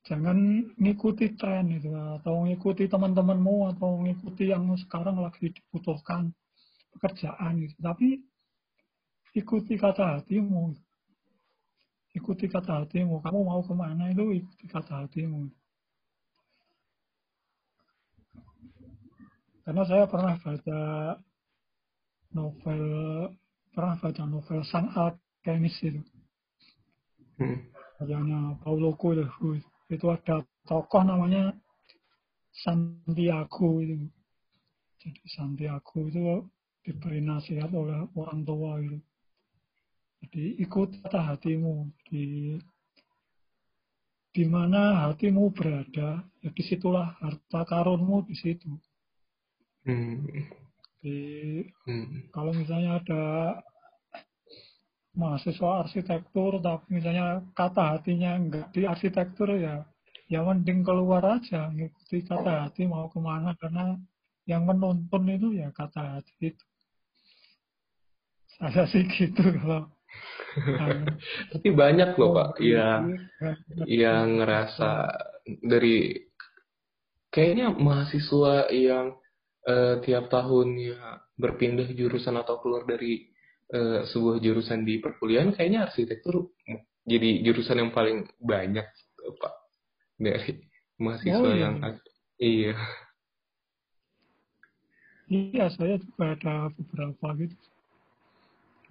[0.06, 0.38] jangan
[0.80, 6.32] ngikuti tren itu atau ngikuti teman-temanmu atau ngikuti yang sekarang lagi dibutuhkan
[6.96, 7.78] pekerjaan gitu.
[7.84, 8.08] Tapi
[9.36, 10.85] ikuti kata hatimu.
[12.16, 13.20] Ikuti kata hatimu.
[13.20, 15.52] Kamu mau ke mana itu ikuti kata hatimu.
[19.66, 20.80] Karena saya pernah baca
[22.32, 22.84] novel,
[23.74, 26.02] pernah baca novel Sang Alchemist itu.
[27.36, 27.60] Hmm.
[28.64, 29.28] Paulo Coelho.
[29.90, 31.52] Itu ada tokoh namanya
[32.56, 34.08] Santiago itu.
[35.02, 36.46] Jadi Santiago itu
[36.86, 39.02] diberi nasihat oleh orang tua itu.
[40.26, 42.58] Jadi ikut kata hatimu di
[44.34, 48.74] di mana hatimu berada, ya di situlah harta karunmu di situ.
[49.86, 50.26] Hmm.
[50.98, 51.18] Di,
[51.62, 52.34] hmm.
[52.34, 53.24] Kalau misalnya ada
[55.14, 59.86] mahasiswa arsitektur tapi misalnya kata hatinya enggak di arsitektur ya
[60.28, 63.96] ya mending keluar aja ngikuti kata hati mau ke mana karena
[64.44, 66.66] yang menonton itu ya kata hati itu
[68.60, 69.88] saya sih gitu kalau
[71.52, 73.20] tapi banyak loh pak yang
[73.84, 75.12] yang ngerasa
[75.46, 76.16] dari
[77.32, 79.20] kayaknya mahasiswa yang
[79.68, 83.28] uh, tiap tahunnya berpindah jurusan atau keluar dari
[83.76, 86.56] uh, sebuah jurusan di perkuliahan kayaknya arsitektur
[87.04, 88.88] jadi jurusan yang paling banyak
[89.42, 89.54] pak
[90.16, 90.64] dari
[90.96, 91.64] mahasiswa oh, iya.
[91.68, 91.76] yang
[92.40, 92.76] iya.
[95.26, 97.58] Iya saya juga ada beberapa gitu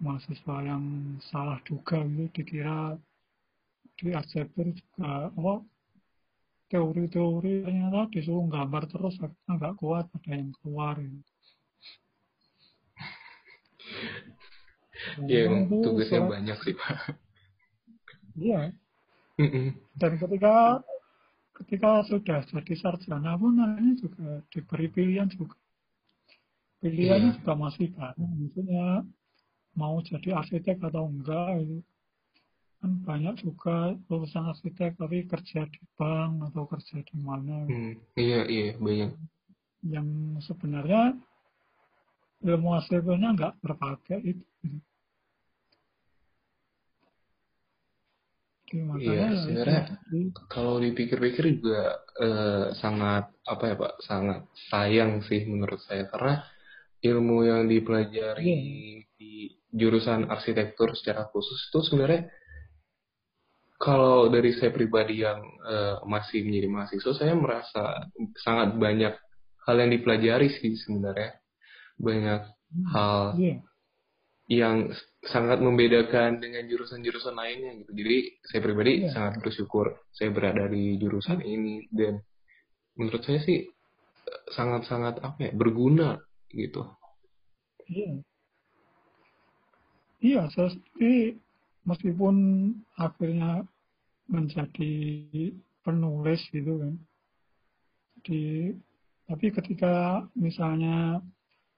[0.02, 0.84] mahasiswa yang
[1.30, 2.98] salah juga gitu dikira
[3.94, 5.54] di arsitektur juga apa
[6.72, 11.32] teori-teori ternyata disuruh gambar terus akhirnya nggak kuat ada yang keluar gitu.
[15.28, 16.96] Iya, emang tugasnya surat, banyak sih Pak.
[18.34, 18.60] Iya.
[19.94, 20.82] Dan ketika
[21.54, 25.54] ketika sudah jadi sarjana pun akhirnya juga diberi pilihan juga.
[26.82, 27.36] Pilihannya yeah.
[27.38, 28.16] juga masih banyak.
[28.18, 28.86] Maksudnya
[29.74, 31.78] mau jadi arsitek atau enggak itu
[32.84, 37.64] kan banyak juga lulusan arsitek tapi kerja di bank atau kerja di mana.
[37.64, 39.10] Hmm, iya iya banyak.
[39.88, 40.08] Yang
[40.44, 41.16] sebenarnya
[42.44, 44.44] ilmu hasilnya nggak terpakai itu.
[48.74, 49.82] Iya, ya sebenarnya
[50.50, 56.44] kalau dipikir-pikir juga eh, sangat apa ya Pak, sangat sayang sih menurut saya karena
[57.04, 59.04] ilmu yang dipelajari yeah.
[59.20, 59.34] di
[59.68, 62.32] jurusan arsitektur secara khusus itu sebenarnya
[63.84, 68.08] kalau dari saya pribadi yang uh, masih menjadi mahasiswa, saya merasa
[68.40, 69.12] sangat banyak
[69.68, 71.36] hal yang dipelajari sih sebenarnya
[72.00, 73.58] banyak hmm, hal yeah.
[74.48, 74.76] yang
[75.28, 77.92] sangat membedakan dengan jurusan-jurusan lainnya gitu.
[77.92, 78.16] Jadi
[78.48, 79.12] saya pribadi yeah.
[79.12, 81.52] sangat bersyukur saya berada di jurusan yeah.
[81.52, 82.24] ini dan
[82.96, 83.68] menurut saya sih
[84.56, 86.23] sangat-sangat apa ya berguna
[86.54, 86.82] gitu.
[87.90, 88.10] Iya.
[90.24, 91.36] Iya, saya sendiri
[91.84, 92.36] meskipun
[92.96, 93.68] akhirnya
[94.24, 94.94] menjadi
[95.84, 96.94] penulis gitu kan.
[98.24, 98.72] Di
[99.28, 101.20] tapi ketika misalnya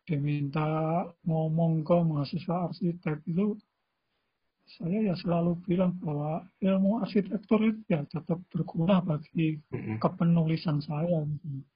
[0.07, 3.59] diminta ngomong ke mahasiswa arsitek itu
[4.79, 9.59] saya ya selalu bilang bahwa ilmu arsitektur itu ya tetap berguna bagi
[9.99, 11.23] kepenulisan saya.
[11.23, 11.67] Gitu.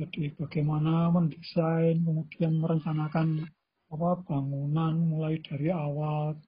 [0.00, 3.44] Jadi bagaimana mendesain, kemudian merencanakan
[3.92, 6.40] apa bangunan mulai dari awal,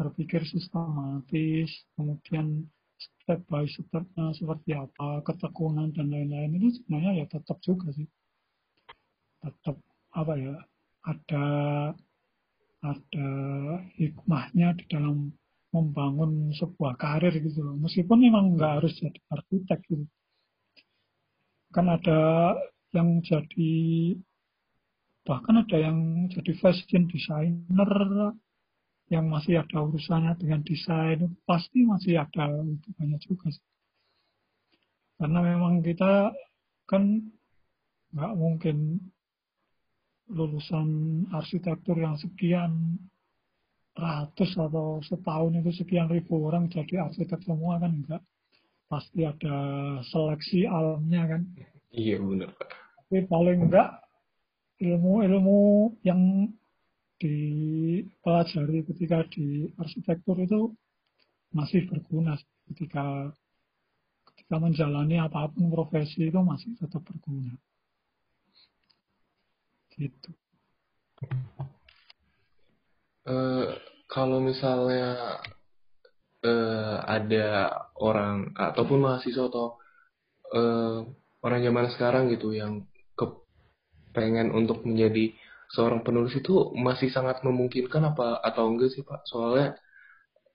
[0.00, 2.64] berpikir sistematis, kemudian
[2.96, 8.08] step by stepnya seperti apa, ketekunan dan lain-lain itu sebenarnya ya tetap juga sih
[9.46, 9.76] tetap
[10.16, 10.56] apa ya
[11.06, 11.46] ada
[12.82, 13.30] ada
[13.94, 15.30] hikmahnya di dalam
[15.70, 17.76] membangun sebuah karir gitu loh.
[17.78, 20.04] Meskipun memang nggak harus jadi arsitek gitu.
[21.74, 22.54] Kan ada
[22.94, 23.74] yang jadi
[25.26, 27.90] bahkan ada yang jadi fashion designer
[29.10, 32.50] yang masih ada urusannya dengan desain pasti masih ada
[32.94, 33.66] banyak juga sih.
[35.18, 36.30] Karena memang kita
[36.86, 37.26] kan
[38.14, 39.02] nggak mungkin
[40.30, 40.88] lulusan
[41.30, 42.98] arsitektur yang sekian
[43.96, 48.22] ratus atau setahun itu sekian ribu orang jadi arsitek semua kan enggak
[48.86, 49.54] pasti ada
[50.06, 51.42] seleksi alamnya kan.
[51.94, 52.75] Iya benar pak
[53.06, 54.02] tapi paling enggak
[54.82, 56.50] ilmu-ilmu yang
[57.16, 60.74] dipelajari ketika di arsitektur itu
[61.54, 62.36] masih berguna
[62.74, 63.30] ketika
[64.34, 67.56] ketika menjalani apa pun profesi itu masih tetap berguna
[69.96, 70.28] Gitu.
[73.24, 73.72] Uh,
[74.12, 75.40] kalau misalnya
[76.44, 79.80] uh, ada orang ataupun mahasiswa atau
[80.52, 81.00] uh,
[81.40, 82.84] orang zaman sekarang gitu yang
[84.16, 85.36] kepengen untuk menjadi
[85.68, 89.28] seorang penulis itu masih sangat memungkinkan apa atau enggak sih pak?
[89.28, 89.76] Soalnya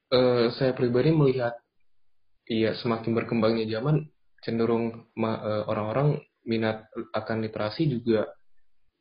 [0.10, 1.54] uh, saya pribadi melihat
[2.50, 4.10] iya semakin berkembangnya zaman
[4.42, 5.14] cenderung
[5.70, 8.26] orang-orang minat akan literasi juga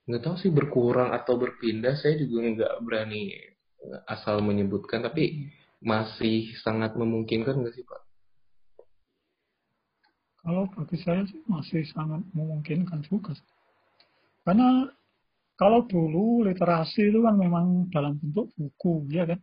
[0.05, 3.33] nggak tahu sih berkurang atau berpindah saya juga nggak berani
[4.05, 5.49] asal menyebutkan tapi
[5.81, 8.05] masih sangat memungkinkan nggak sih pak?
[10.45, 13.33] Kalau bagi saya sih masih sangat memungkinkan juga.
[14.47, 14.89] Karena
[15.61, 19.41] kalau dulu literasi itu kan memang dalam bentuk buku, ya kan?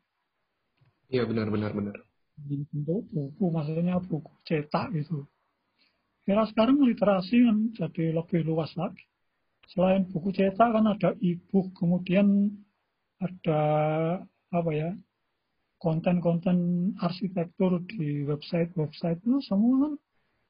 [1.07, 1.95] Iya benar benar benar.
[2.37, 5.25] Bentuk buku, maksudnya buku cetak gitu.
[6.27, 9.07] Kira sekarang literasi kan jadi lebih luas lagi
[9.71, 12.51] selain buku cetak kan ada e-book, kemudian
[13.19, 13.61] ada
[14.53, 14.89] apa ya
[15.77, 19.93] konten-konten arsitektur di website-website itu semua kan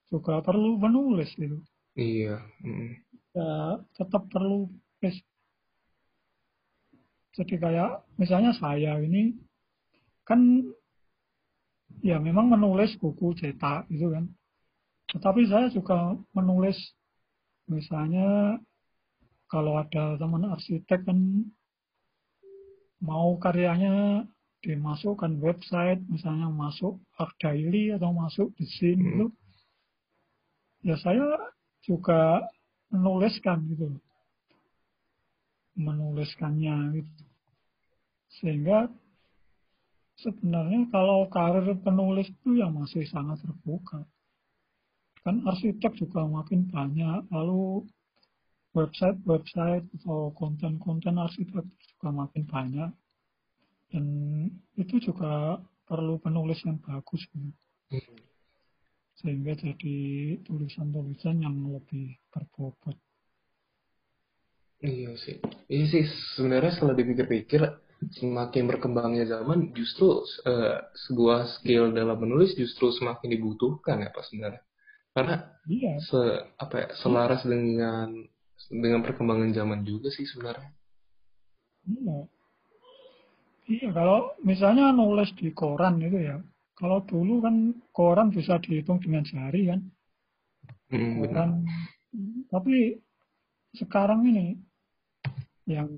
[0.07, 1.59] juga perlu penulis gitu.
[1.97, 2.39] Iya.
[2.63, 2.93] Mm.
[3.37, 4.73] Ya, tetap perlu.
[7.37, 9.37] Jadi kayak misalnya saya ini
[10.25, 10.41] kan
[12.01, 14.25] ya memang menulis buku cetak gitu kan.
[15.13, 16.75] Tetapi saya juga menulis
[17.69, 18.57] misalnya
[19.47, 21.45] kalau ada teman arsitek kan
[22.97, 24.25] mau karyanya
[24.65, 29.13] dimasukkan website misalnya masuk Art Daily atau masuk di sini hmm.
[29.13, 29.27] itu
[30.89, 31.53] ya saya
[31.85, 32.41] juga
[32.91, 33.91] menuliskan gitu
[35.77, 37.23] menuliskannya gitu.
[38.41, 38.89] Sehingga
[40.17, 44.03] sebenarnya kalau karir penulis itu ya masih sangat terbuka.
[45.21, 47.85] Kan arsitek juga makin banyak lalu
[48.73, 52.91] website-website atau konten-konten arsitek juga makin banyak.
[53.87, 54.05] Dan
[54.75, 57.53] itu juga perlu penulis yang bagus gitu.
[59.17, 59.97] Sehingga jadi
[60.45, 62.97] tulisan-tulisan yang lebih berbobot.
[64.77, 65.41] Iya sih.
[65.65, 66.03] Iya sih
[66.37, 67.61] sebenarnya setelah dipikir-pikir
[67.97, 70.77] semakin berkembangnya zaman justru uh,
[71.09, 74.61] sebuah skill dalam menulis justru semakin dibutuhkan ya pak sebenarnya.
[75.17, 75.97] Karena iya.
[75.97, 76.21] se
[76.61, 78.13] apa ya, selaras dengan
[78.69, 80.69] dengan perkembangan zaman juga sih sebenarnya.
[81.89, 82.17] Iya.
[83.67, 86.37] Iya kalau misalnya nulis di koran itu ya
[86.77, 89.81] kalau dulu kan koran bisa dihitung dengan jari kan
[90.93, 91.49] mm, koran
[92.53, 93.01] tapi
[93.75, 94.57] sekarang ini
[95.67, 95.91] yang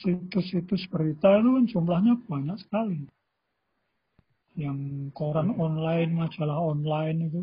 [0.00, 3.04] situs-situs berita itu kan jumlahnya banyak sekali.
[4.56, 5.60] Yang koran hmm.
[5.60, 7.42] online, majalah online itu.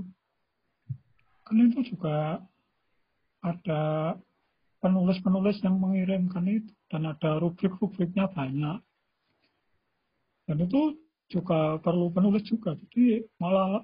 [1.46, 2.42] Kan itu juga
[3.46, 3.82] ada
[4.82, 6.74] penulis-penulis yang mengirimkan itu.
[6.90, 8.82] Dan ada rubrik-rubriknya banyak.
[10.50, 10.96] Dan itu
[11.28, 12.74] juga perlu penulis juga.
[12.76, 13.84] Jadi malah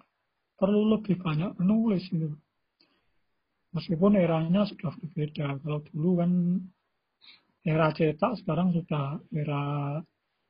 [0.56, 2.32] perlu lebih banyak penulis itu.
[3.74, 5.60] Meskipun eranya sudah berbeda.
[5.60, 6.32] Kalau dulu kan
[7.66, 9.64] era cetak sekarang sudah era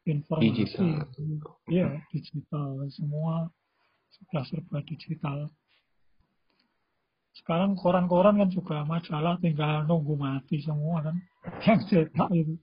[0.04, 0.68] informasi.
[0.68, 1.08] Digital.
[1.72, 2.84] Iya, digital.
[2.92, 3.48] Semua
[4.12, 5.48] sudah serba digital.
[7.34, 11.16] Sekarang koran-koran kan juga majalah tinggal nunggu mati semua kan.
[11.66, 12.56] Yang cetak itu.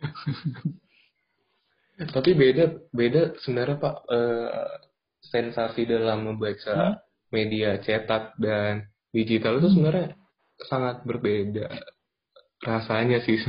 [1.94, 4.66] Tapi beda beda sebenarnya Pak eh,
[5.30, 6.96] sensasi dalam membaca hmm?
[7.30, 8.84] media cetak dan
[9.14, 10.18] digital itu sebenarnya
[10.66, 11.70] sangat berbeda
[12.62, 13.38] rasanya sih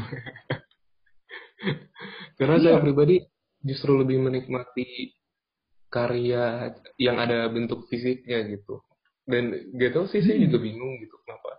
[2.37, 2.63] karena iya.
[2.63, 3.23] saya pribadi
[3.63, 5.15] justru lebih menikmati
[5.89, 8.83] karya yang ada bentuk fisiknya gitu
[9.25, 10.27] dan gak tau sih hmm.
[10.27, 11.49] saya juga bingung gitu kenapa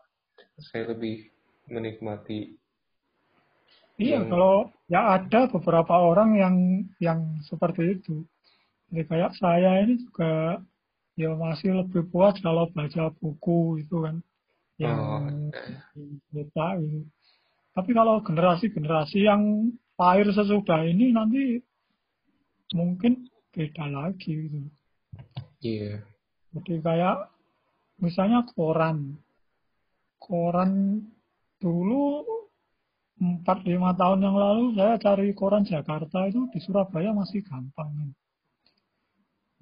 [0.70, 1.32] saya lebih
[1.66, 2.54] menikmati
[4.00, 4.30] iya yang...
[4.30, 6.56] kalau ya ada beberapa orang yang
[7.02, 8.24] yang seperti itu
[8.92, 10.62] jadi kayak saya ini juga
[11.16, 14.16] ya masih lebih puas kalau baca buku itu kan
[14.76, 15.24] yang oh,
[16.30, 17.08] kita gitu
[17.76, 19.68] tapi kalau generasi-generasi yang
[20.00, 21.60] lahir sesudah ini nanti
[22.72, 24.58] mungkin beda lagi gitu.
[25.60, 26.00] Iya.
[26.00, 26.00] Yeah.
[26.56, 27.28] Jadi kayak
[28.00, 29.20] misalnya koran.
[30.16, 31.04] Koran
[31.60, 32.45] dulu
[33.16, 38.12] 4-5 tahun yang lalu saya cari koran Jakarta itu di Surabaya masih gampang.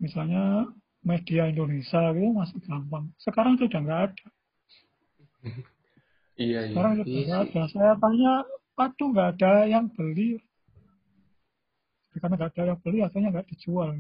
[0.02, 0.66] Misalnya
[1.06, 3.14] media Indonesia gitu masih gampang.
[3.22, 4.26] Sekarang sudah nggak ada.
[6.34, 6.74] Iya, iya.
[6.74, 7.62] Orang iya, ada.
[7.70, 8.42] Saya tanya,
[8.74, 10.42] aduh nggak ada yang beli.
[12.18, 13.94] Karena nggak ada yang beli, akhirnya nggak dijual.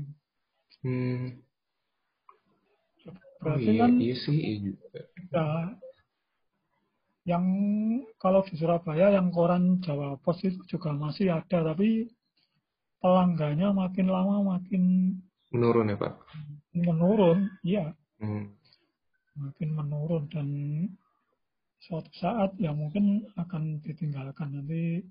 [0.82, 1.38] Hmm.
[3.38, 5.00] Berarti oh, iya, kan, iya sih, iya juga.
[5.30, 5.46] Ya,
[7.24, 7.44] yang
[8.20, 12.12] kalau di Surabaya yang koran Jawa Pos itu juga masih ada, tapi
[13.00, 15.12] pelanggannya makin lama makin
[15.52, 16.14] menurun ya Pak?
[16.76, 17.96] Menurun, iya.
[18.20, 18.52] Hmm.
[19.34, 20.48] Makin menurun dan
[21.84, 25.04] suatu saat ya mungkin akan ditinggalkan nanti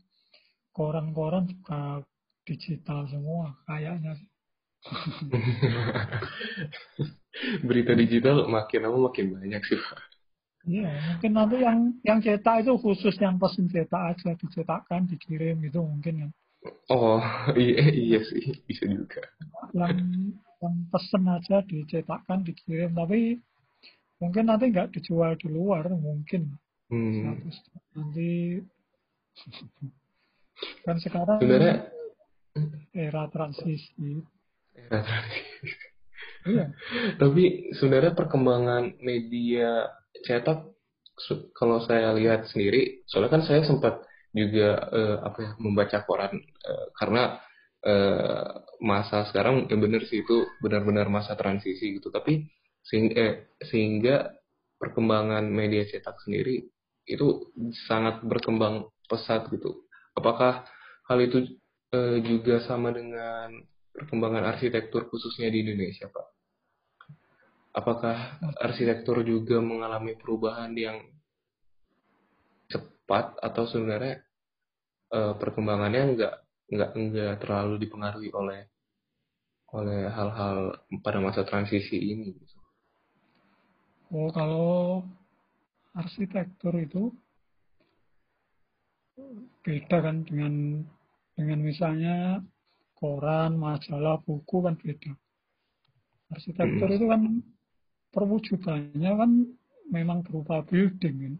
[0.73, 2.01] koran-koran juga
[2.49, 4.17] digital semua kayaknya
[7.67, 10.12] Berita digital makin lama makin banyak sih Pak.
[10.63, 15.83] Iya, mungkin nanti yang yang cetak itu khusus yang pesen cetak aja dicetakkan, dikirim gitu
[15.83, 16.29] mungkin ya.
[16.87, 17.19] Oh,
[17.59, 19.27] iya iya sih, bisa juga.
[19.75, 19.99] Yang
[20.63, 23.43] yang pesen aja dicetakkan, dikirim, tapi
[24.23, 26.55] mungkin nanti nggak dijual di luar mungkin.
[26.87, 27.43] Hmm.
[27.99, 28.63] Nanti
[30.87, 31.91] kan sekarang sebenarnya
[32.95, 34.23] era transisi.
[34.79, 35.91] Era transisi.
[36.43, 36.65] Iya.
[37.19, 39.91] Tapi sebenarnya perkembangan media
[40.23, 40.73] cetak
[41.53, 44.01] kalau saya lihat sendiri, soalnya kan saya sempat
[44.33, 47.37] juga uh, apa ya membaca koran uh, karena
[47.83, 48.47] eh,
[48.79, 52.09] masa sekarang yang benar sih itu benar-benar masa transisi gitu.
[52.09, 52.47] Tapi
[52.83, 53.33] sehingga, eh,
[53.67, 54.31] sehingga
[54.79, 56.67] perkembangan media cetak sendiri
[57.07, 57.51] itu
[57.87, 59.87] sangat berkembang pesat gitu.
[60.15, 60.63] Apakah
[61.11, 61.59] hal itu
[61.93, 63.51] eh, juga sama dengan
[63.93, 66.25] perkembangan arsitektur khususnya di Indonesia pak
[67.73, 71.01] apakah arsitektur juga mengalami perubahan yang
[72.69, 74.21] cepat atau sebenarnya
[75.09, 76.33] uh, perkembangannya enggak
[76.69, 78.69] enggak enggak terlalu dipengaruhi oleh
[79.73, 82.37] oleh hal-hal pada masa transisi ini.
[84.13, 85.01] Oh kalau
[85.97, 87.09] arsitektur itu
[89.65, 90.85] beda kan dengan
[91.33, 92.17] dengan misalnya
[92.93, 95.17] koran, majalah, buku kan beda.
[96.29, 96.97] Arsitektur hmm.
[97.01, 97.21] itu kan
[98.13, 99.31] perwujudannya kan
[99.89, 101.35] memang berupa building kan.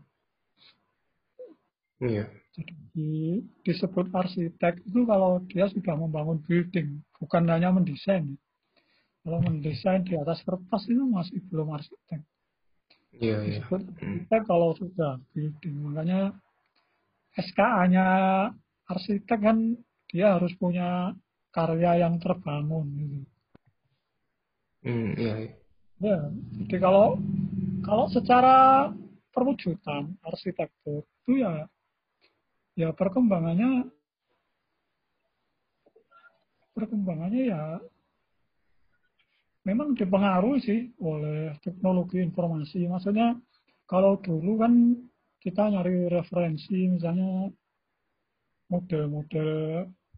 [2.04, 2.26] Iya.
[2.54, 8.38] Jadi disebut arsitek itu kalau dia sudah membangun building, bukan hanya mendesain.
[9.24, 12.22] Kalau mendesain di atas kertas itu masih belum arsitek.
[13.18, 13.62] Iya, iya.
[13.64, 13.96] Disebut hmm.
[13.96, 15.76] arsitek kalau sudah building.
[15.88, 16.36] Makanya
[17.40, 18.08] SKA-nya
[18.86, 19.58] arsitek kan
[20.12, 21.16] dia harus punya
[21.50, 23.20] karya yang terbangun gitu.
[24.84, 25.63] Hmm, iya, iya.
[26.02, 26.20] Ya,
[26.64, 27.20] jadi kalau
[27.84, 28.90] kalau secara
[29.34, 31.68] perwujudan arsitektur itu ya
[32.74, 33.90] ya perkembangannya
[36.74, 37.64] perkembangannya ya
[39.64, 42.86] memang dipengaruhi sih oleh teknologi informasi.
[42.90, 43.40] Maksudnya
[43.88, 44.74] kalau dulu kan
[45.40, 47.52] kita nyari referensi misalnya
[48.72, 49.52] model-model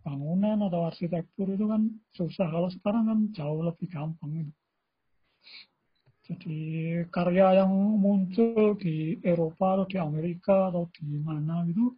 [0.05, 2.47] bangunan atau arsitektur itu kan susah.
[2.49, 4.53] Kalau sekarang kan jauh lebih gampang.
[6.25, 6.57] Jadi
[7.13, 7.71] karya yang
[8.01, 11.93] muncul di Eropa atau di Amerika atau di mana gitu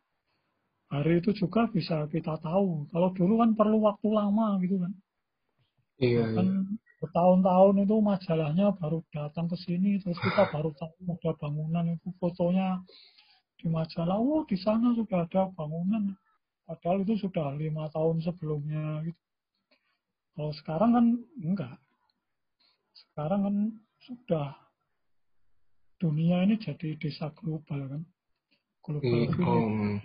[0.88, 2.88] hari itu juga bisa kita tahu.
[2.92, 4.94] Kalau dulu kan perlu waktu lama gitu kan.
[6.00, 6.24] Iya.
[6.36, 6.62] Kan iya.
[7.04, 12.80] bertahun-tahun itu majalahnya baru datang ke sini, terus kita baru tahu ada bangunan itu fotonya
[13.60, 14.18] di majalah.
[14.20, 16.16] Oh di sana sudah ada bangunan.
[16.68, 19.22] Padahal itu sudah lima tahun sebelumnya gitu.
[20.36, 21.06] Kalau sekarang kan
[21.40, 21.76] enggak.
[23.18, 23.58] Sekarang kan
[24.06, 24.54] sudah
[25.98, 28.06] dunia ini jadi desa global kan.
[28.86, 29.98] Global oh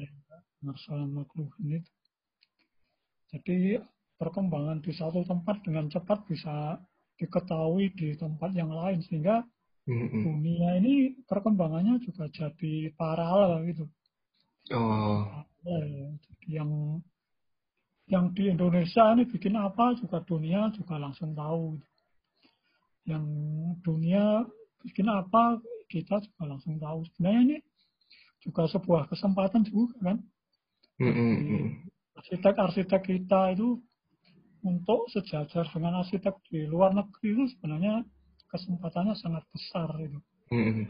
[0.64, 1.92] masalah makluhin itu.
[3.36, 3.76] Jadi
[4.16, 6.80] perkembangan di satu tempat dengan cepat bisa
[7.20, 9.44] diketahui di tempat yang lain sehingga
[9.84, 10.22] mm-hmm.
[10.24, 13.84] dunia ini perkembangannya juga jadi paralel gitu.
[14.72, 15.44] Oh.
[15.68, 15.84] Ya,
[16.16, 17.04] jadi yang
[18.08, 21.91] yang di Indonesia ini bikin apa juga dunia juga langsung tahu.
[23.08, 23.24] Yang
[23.82, 24.46] dunia
[24.82, 25.58] bikin apa
[25.90, 27.04] kita juga langsung tahu.
[27.12, 27.56] Sebenarnya ini
[28.42, 30.18] juga sebuah kesempatan juga kan
[32.12, 33.80] Arsitek-arsitek kita itu
[34.62, 38.06] untuk sejajar dengan arsitek di luar negeri itu sebenarnya
[38.46, 40.20] kesempatannya sangat besar itu.
[40.54, 40.86] Mm-hmm.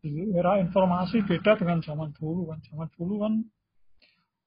[0.00, 2.58] Di era informasi beda dengan zaman dulu kan.
[2.64, 3.34] Zaman dulu kan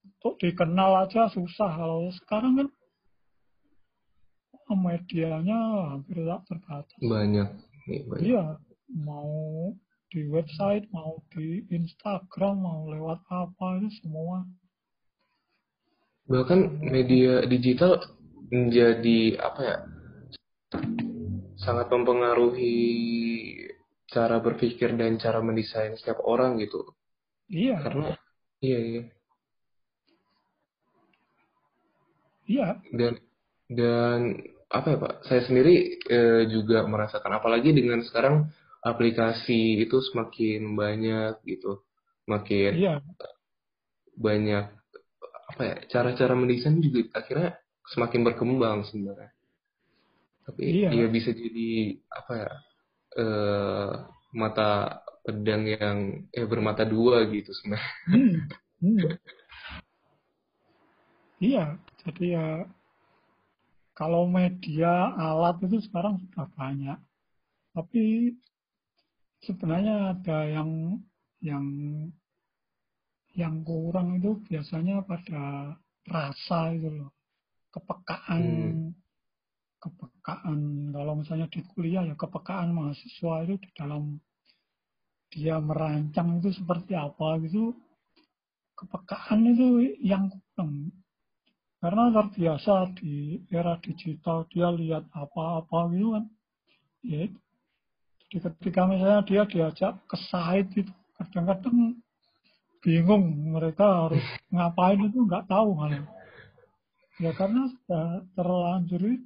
[0.01, 1.69] untuk dikenal aja susah.
[1.69, 2.67] Kalau sekarang kan
[4.71, 5.59] medianya
[5.91, 6.99] hampir tak terbatas.
[7.03, 7.49] Banyak.
[8.07, 8.23] banyak.
[8.23, 8.45] Iya,
[8.95, 9.75] mau
[10.07, 14.47] di website, mau di Instagram, mau lewat apa itu semua
[16.23, 17.99] bahkan media digital
[18.47, 19.77] menjadi apa ya
[21.59, 22.79] sangat mempengaruhi
[24.07, 26.85] cara berpikir dan cara mendesain setiap orang gitu.
[27.49, 27.75] Iya.
[27.81, 28.07] Karena
[28.61, 29.03] iya iya.
[32.43, 32.67] Iya.
[32.93, 33.13] Dan
[33.71, 34.19] dan
[34.73, 35.13] apa ya Pak?
[35.29, 38.49] Saya sendiri e, juga merasakan apalagi dengan sekarang
[38.81, 41.85] aplikasi itu semakin banyak gitu.
[42.25, 42.97] Makin iya.
[44.17, 44.65] banyak
[45.53, 47.53] apa ya cara-cara mendesain juga akhirnya
[47.93, 49.29] semakin berkembang sebenarnya
[50.43, 50.89] tapi iya.
[50.91, 52.51] ya bisa jadi apa ya
[53.21, 53.91] eh,
[54.33, 55.97] mata pedang yang
[56.33, 58.35] eh bermata dua gitu sebenarnya hmm.
[58.83, 58.99] Hmm.
[61.39, 61.65] iya
[62.03, 62.45] jadi ya
[63.93, 66.97] kalau media alat itu sekarang sudah banyak.
[67.73, 68.33] Tapi
[69.45, 70.97] sebenarnya ada yang
[71.41, 71.65] yang
[73.33, 75.77] yang kurang itu biasanya pada
[76.09, 77.11] rasa itu loh.
[77.73, 78.43] Kepekaan.
[78.43, 78.91] Hmm.
[79.83, 80.59] kepekaan.
[80.95, 84.15] Kalau misalnya di kuliah ya kepekaan mahasiswa itu di dalam
[85.27, 87.75] dia merancang itu seperti apa gitu.
[88.79, 91.02] Kepekaan itu yang kurang
[91.83, 96.25] karena terbiasa di era digital dia lihat apa-apa gitu kan.
[97.03, 97.27] Ya
[98.31, 101.99] jadi ketika misalnya dia diajak ke site itu kadang-kadang
[102.79, 106.07] bingung mereka harus ngapain itu nggak tahu malah
[107.21, 109.19] Ya karena sudah terlanjur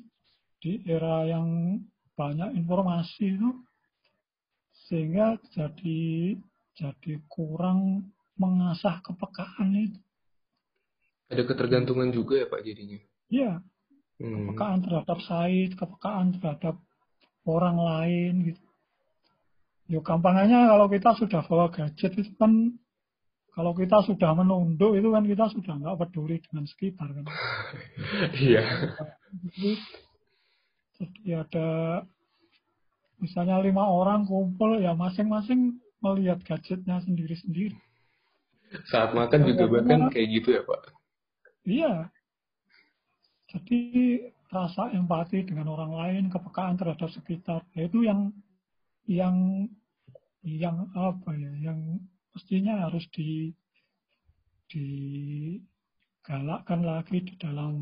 [0.59, 1.79] di era yang
[2.17, 3.53] banyak informasi itu
[4.89, 6.35] sehingga jadi
[6.73, 10.01] jadi kurang mengasah kepekaan itu.
[11.27, 12.99] Ada ketergantungan juga ya Pak jadinya.
[13.27, 13.59] Iya,
[14.17, 14.49] Hmm.
[14.49, 16.81] kepekaan terhadap site, kepekaan terhadap
[17.45, 18.63] orang lain gitu.
[19.87, 22.75] Yo gampangnya kalau kita sudah bawa gadget itu kan
[23.53, 27.25] kalau kita sudah menunduk itu kan kita sudah nggak peduli dengan sekitar kan.
[28.41, 28.61] Iya.
[29.47, 29.69] Jadi,
[30.97, 31.69] jadi ada
[33.21, 37.77] misalnya lima orang kumpul ya masing-masing melihat gadgetnya sendiri-sendiri.
[38.89, 40.96] Saat makan juga bahkan kayak gitu ya Pak.
[41.67, 42.07] Iya.
[43.51, 43.79] Jadi
[44.47, 48.31] rasa empati dengan orang lain, kepekaan terhadap sekitar, ya itu yang
[49.03, 49.67] yang
[50.47, 51.99] yang apa ya, yang
[52.31, 53.51] mestinya harus di
[54.67, 57.75] digalakkan lagi di dalam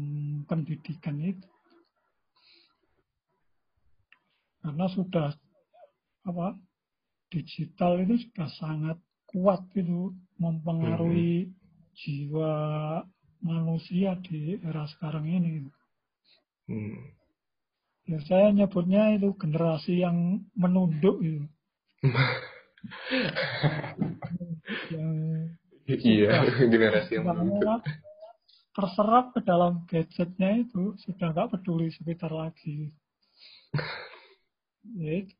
[0.49, 1.49] pendidikan itu.
[4.65, 5.29] Karena sudah
[6.25, 6.57] apa
[7.29, 8.97] digital itu sudah sangat
[9.29, 10.09] kuat itu
[10.41, 11.53] mempengaruhi
[11.93, 13.05] jiwa
[13.45, 15.69] manusia di era sekarang ini.
[16.65, 17.13] Hmm.
[18.09, 21.45] Ya saya nyebutnya itu generasi yang menunduk itu.
[24.93, 25.09] yang
[25.85, 27.85] Iya, generasi yang banget
[28.75, 32.91] terserap ke dalam gadgetnya itu sudah nggak peduli sekitar lagi.
[34.99, 35.35] Ya, itu.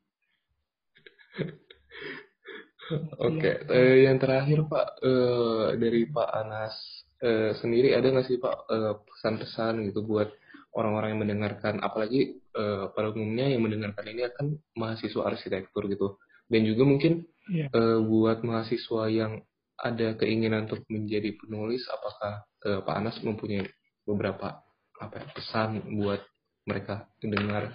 [3.18, 6.74] Oke, eh, yang terakhir Pak eh, dari Pak Anas
[7.22, 10.28] eh, sendiri ada nggak sih Pak eh, pesan-pesan gitu buat
[10.76, 14.46] orang-orang yang mendengarkan, apalagi eh, pada umumnya yang mendengarkan ini akan
[14.76, 16.20] mahasiswa arsitektur gitu,
[16.52, 17.70] dan juga mungkin Iya.
[17.70, 19.38] eh, buat mahasiswa yang
[19.78, 23.64] ada keinginan untuk menjadi penulis, apakah eh, Pak Anas mempunyai
[24.02, 24.60] beberapa
[24.96, 26.20] apa ya, pesan buat
[26.66, 27.70] mereka mendengar?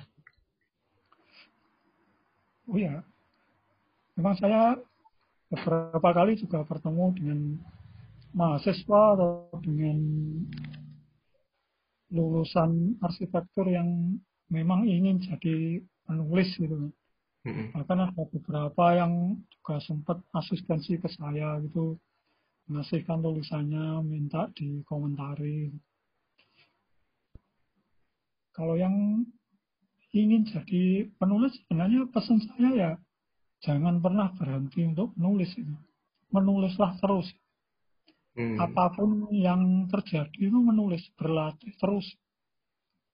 [2.69, 3.01] Oh ya,
[4.19, 4.77] memang saya
[5.51, 7.39] beberapa kali juga bertemu dengan
[8.31, 9.97] mahasiswa atau dengan
[12.11, 14.19] lulusan arsitektur yang
[14.51, 16.91] memang ingin jadi penulis gitu.
[17.41, 17.73] Mm-mm.
[17.73, 21.97] Bahkan ada beberapa yang juga sempat asistensi ke saya gitu,
[22.69, 25.73] mengasihkan tulisannya, minta dikomentari.
[28.51, 29.23] Kalau yang
[30.11, 32.91] ingin jadi penulis sebenarnya pesan saya ya
[33.63, 35.75] jangan pernah berhenti untuk menulis itu.
[36.35, 37.31] Menulislah terus.
[38.31, 38.55] Hmm.
[38.55, 42.07] Apa pun yang terjadi itu menulis, berlatih terus.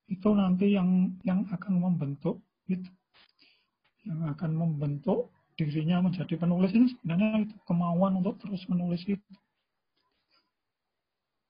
[0.05, 2.39] Itu nanti yang yang akan membentuk
[2.69, 2.89] itu.
[4.05, 9.33] Yang akan membentuk dirinya menjadi penulis itu sebenarnya itu kemauan untuk terus menulis itu.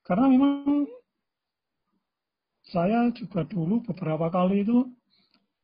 [0.07, 0.87] Karena memang
[2.71, 4.87] saya juga dulu beberapa kali itu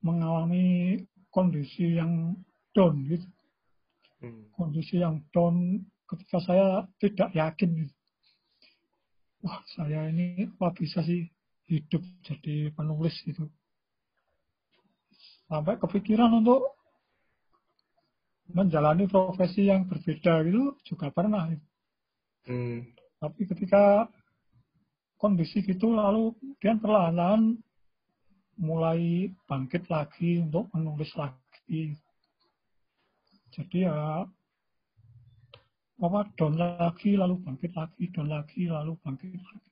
[0.04, 1.00] mengalami
[1.32, 2.36] kondisi yang
[2.76, 3.28] down gitu.
[4.20, 4.52] Hmm.
[4.52, 7.90] Kondisi yang down ketika saya tidak yakin.
[9.44, 11.28] Wah, saya ini apa bisa sih
[11.68, 13.50] hidup jadi penulis gitu.
[15.52, 16.64] Sampai kepikiran untuk
[18.54, 21.52] menjalani profesi yang berbeda gitu juga pernah.
[21.52, 21.66] gitu.
[22.48, 22.80] Hmm.
[23.20, 24.08] Tapi ketika
[25.16, 27.56] kondisi gitu lalu kemudian perlahan-lahan
[28.60, 31.96] mulai bangkit lagi untuk menulis lagi.
[33.56, 34.28] Jadi ya
[36.02, 39.70] apa down lagi lalu bangkit lagi, down lagi lalu bangkit lagi.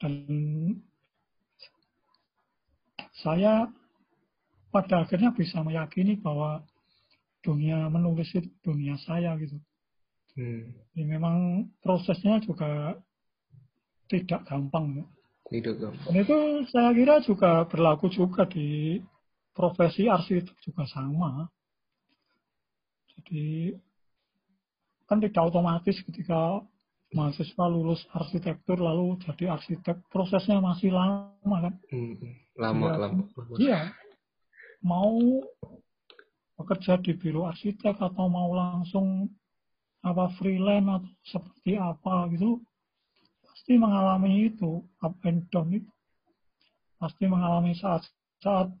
[0.00, 0.14] Dan
[3.22, 3.70] saya
[4.72, 6.64] pada akhirnya bisa meyakini bahwa
[7.44, 9.60] dunia menulis itu dunia saya gitu.
[10.32, 10.72] Hmm.
[10.96, 12.96] Ini memang prosesnya juga
[14.08, 15.02] tidak gampang.
[15.02, 15.06] ya.
[15.52, 16.08] Tidak gampang.
[16.08, 16.38] Dan itu
[16.72, 18.96] saya kira juga berlaku juga di
[19.52, 21.46] profesi arsitek juga sama.
[23.12, 23.76] Jadi
[25.08, 26.62] kan tidak otomatis ketika
[27.12, 31.74] mahasiswa lulus arsitektur lalu jadi arsitek prosesnya masih lama kan.
[31.92, 32.16] Hmm.
[32.56, 32.96] Lama, Iya.
[33.00, 33.22] lama.
[33.60, 33.80] Iya.
[34.82, 35.40] Mau
[36.58, 39.28] bekerja di biro arsitek atau mau langsung
[40.02, 42.58] apa freelance atau seperti apa gitu
[43.46, 45.86] pasti mengalami itu up and down itu
[46.98, 48.74] pasti mengalami saat-saat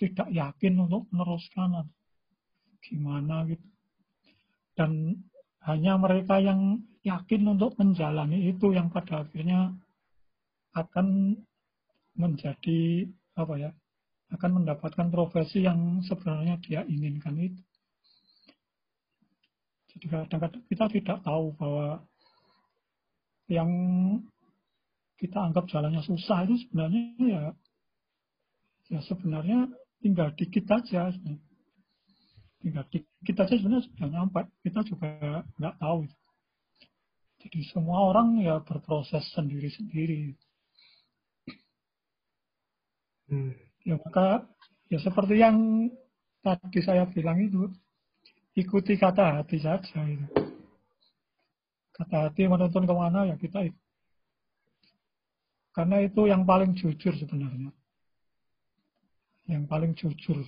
[0.00, 1.84] tidak yakin untuk meneruskan
[2.80, 3.68] gimana gitu
[4.78, 5.20] dan
[5.68, 9.76] hanya mereka yang yakin untuk menjalani itu yang pada akhirnya
[10.72, 11.36] akan
[12.16, 13.06] menjadi
[13.36, 13.70] apa ya
[14.32, 17.60] akan mendapatkan profesi yang sebenarnya dia inginkan itu
[19.94, 22.02] jadi kadang-kadang kita tidak tahu bahwa
[23.48, 23.70] yang
[25.18, 27.42] kita anggap jalannya susah itu sebenarnya ya
[28.88, 29.68] ya sebenarnya
[30.00, 31.47] tinggal dikit aja sebenarnya.
[32.58, 34.40] Tinggal dikit aja sebenarnya sudah nyampe.
[34.62, 35.08] Kita juga
[35.58, 36.00] nggak tahu.
[37.38, 40.34] Jadi semua orang ya berproses sendiri-sendiri.
[43.28, 43.52] Hmm.
[43.84, 44.48] ya maka
[44.88, 45.84] ya seperti yang
[46.40, 47.68] tadi saya bilang itu
[48.56, 50.26] ikuti kata hati saja itu.
[51.92, 53.88] Kata hati menuntun ke mana ya kita ikut.
[55.78, 57.70] Karena itu yang paling jujur sebenarnya.
[59.46, 60.42] Yang paling jujur.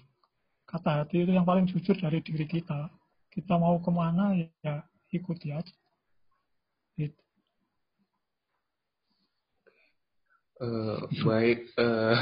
[0.71, 2.87] Kata hati itu yang paling jujur dari diri kita.
[3.27, 5.75] Kita mau ke mana ya ikuti aja.
[6.95, 7.18] Gitu.
[10.61, 12.14] Uh, baik uh,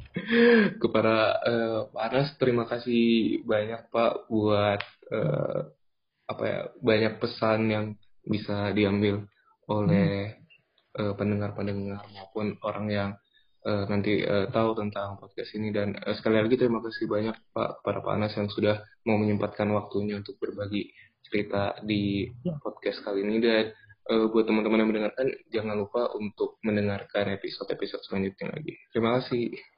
[0.82, 4.80] kepada uh, Pak Anas terima kasih banyak Pak buat
[5.12, 5.70] uh,
[6.26, 7.86] apa ya banyak pesan yang
[8.26, 9.22] bisa diambil
[9.70, 10.34] oleh
[10.96, 13.10] pendengar-pendengar uh, maupun orang yang
[13.66, 17.82] uh, nanti uh, tahu tentang podcast ini dan uh, sekali lagi terima kasih banyak Pak
[17.82, 20.94] para Pak Anas yang sudah mau menyempatkan waktunya untuk berbagi
[21.26, 22.54] cerita di ya.
[22.62, 23.74] podcast kali ini dan
[24.14, 28.78] uh, buat teman-teman yang mendengarkan jangan lupa untuk mendengarkan episode-episode selanjutnya lagi.
[28.94, 29.75] Terima kasih.